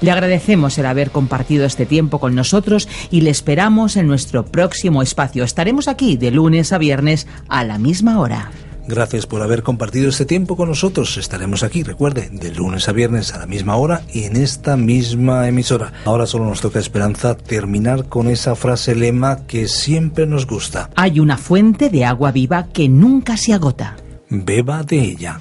Le 0.01 0.11
agradecemos 0.11 0.79
el 0.79 0.87
haber 0.87 1.11
compartido 1.11 1.65
este 1.65 1.87
tiempo 1.87 2.21
con 2.21 2.35
nosotros 2.35 2.89
y 3.11 3.23
le 3.23 3.31
esperamos 3.31 3.97
en 3.97 4.07
nuestro 4.07 4.45
próximo 4.45 5.03
espacio. 5.03 5.45
Estaremos 5.45 5.89
aquí 5.89 6.17
de 6.17 6.31
lunes 6.31 6.73
a 6.73 6.79
viernes 6.79 7.27
a 7.49 7.65
la 7.65 7.79
misma 7.79 8.21
hora. 8.21 8.51
Gracias 8.87 9.27
por 9.27 9.43
haber 9.43 9.63
compartido 9.63 10.09
este 10.09 10.27
tiempo 10.27 10.57
con 10.57 10.69
nosotros. 10.69 11.17
Estaremos 11.17 11.63
aquí, 11.63 11.83
recuerde, 11.83 12.31
de 12.33 12.51
lunes 12.51 12.89
a 12.89 12.93
viernes 12.93 13.33
a 13.33 13.39
la 13.39 13.47
misma 13.47 13.77
hora 13.77 14.03
y 14.13 14.25
en 14.25 14.37
esta 14.37 14.77
misma 14.77 15.47
emisora. 15.49 15.93
Ahora 16.05 16.27
solo 16.27 16.47
nos 16.47 16.61
toca 16.61 16.81
esperanza 16.81 17.37
terminar 17.37 18.09
con 18.09 18.29
esa 18.29 18.57
frase 18.57 18.95
lema 18.95 19.47
que 19.47 19.69
siempre 19.69 20.27
nos 20.27 20.47
gusta. 20.47 20.91
Hay 20.97 21.21
una 21.21 21.39
fuente 21.39 21.91
de 21.91 22.05
agua 22.05 22.33
viva 22.33 22.69
que 22.73 22.89
nunca 22.89 23.37
se 23.37 23.53
agota. 23.53 23.97
Beba 24.29 24.83
de 24.83 25.01
ella. 25.01 25.41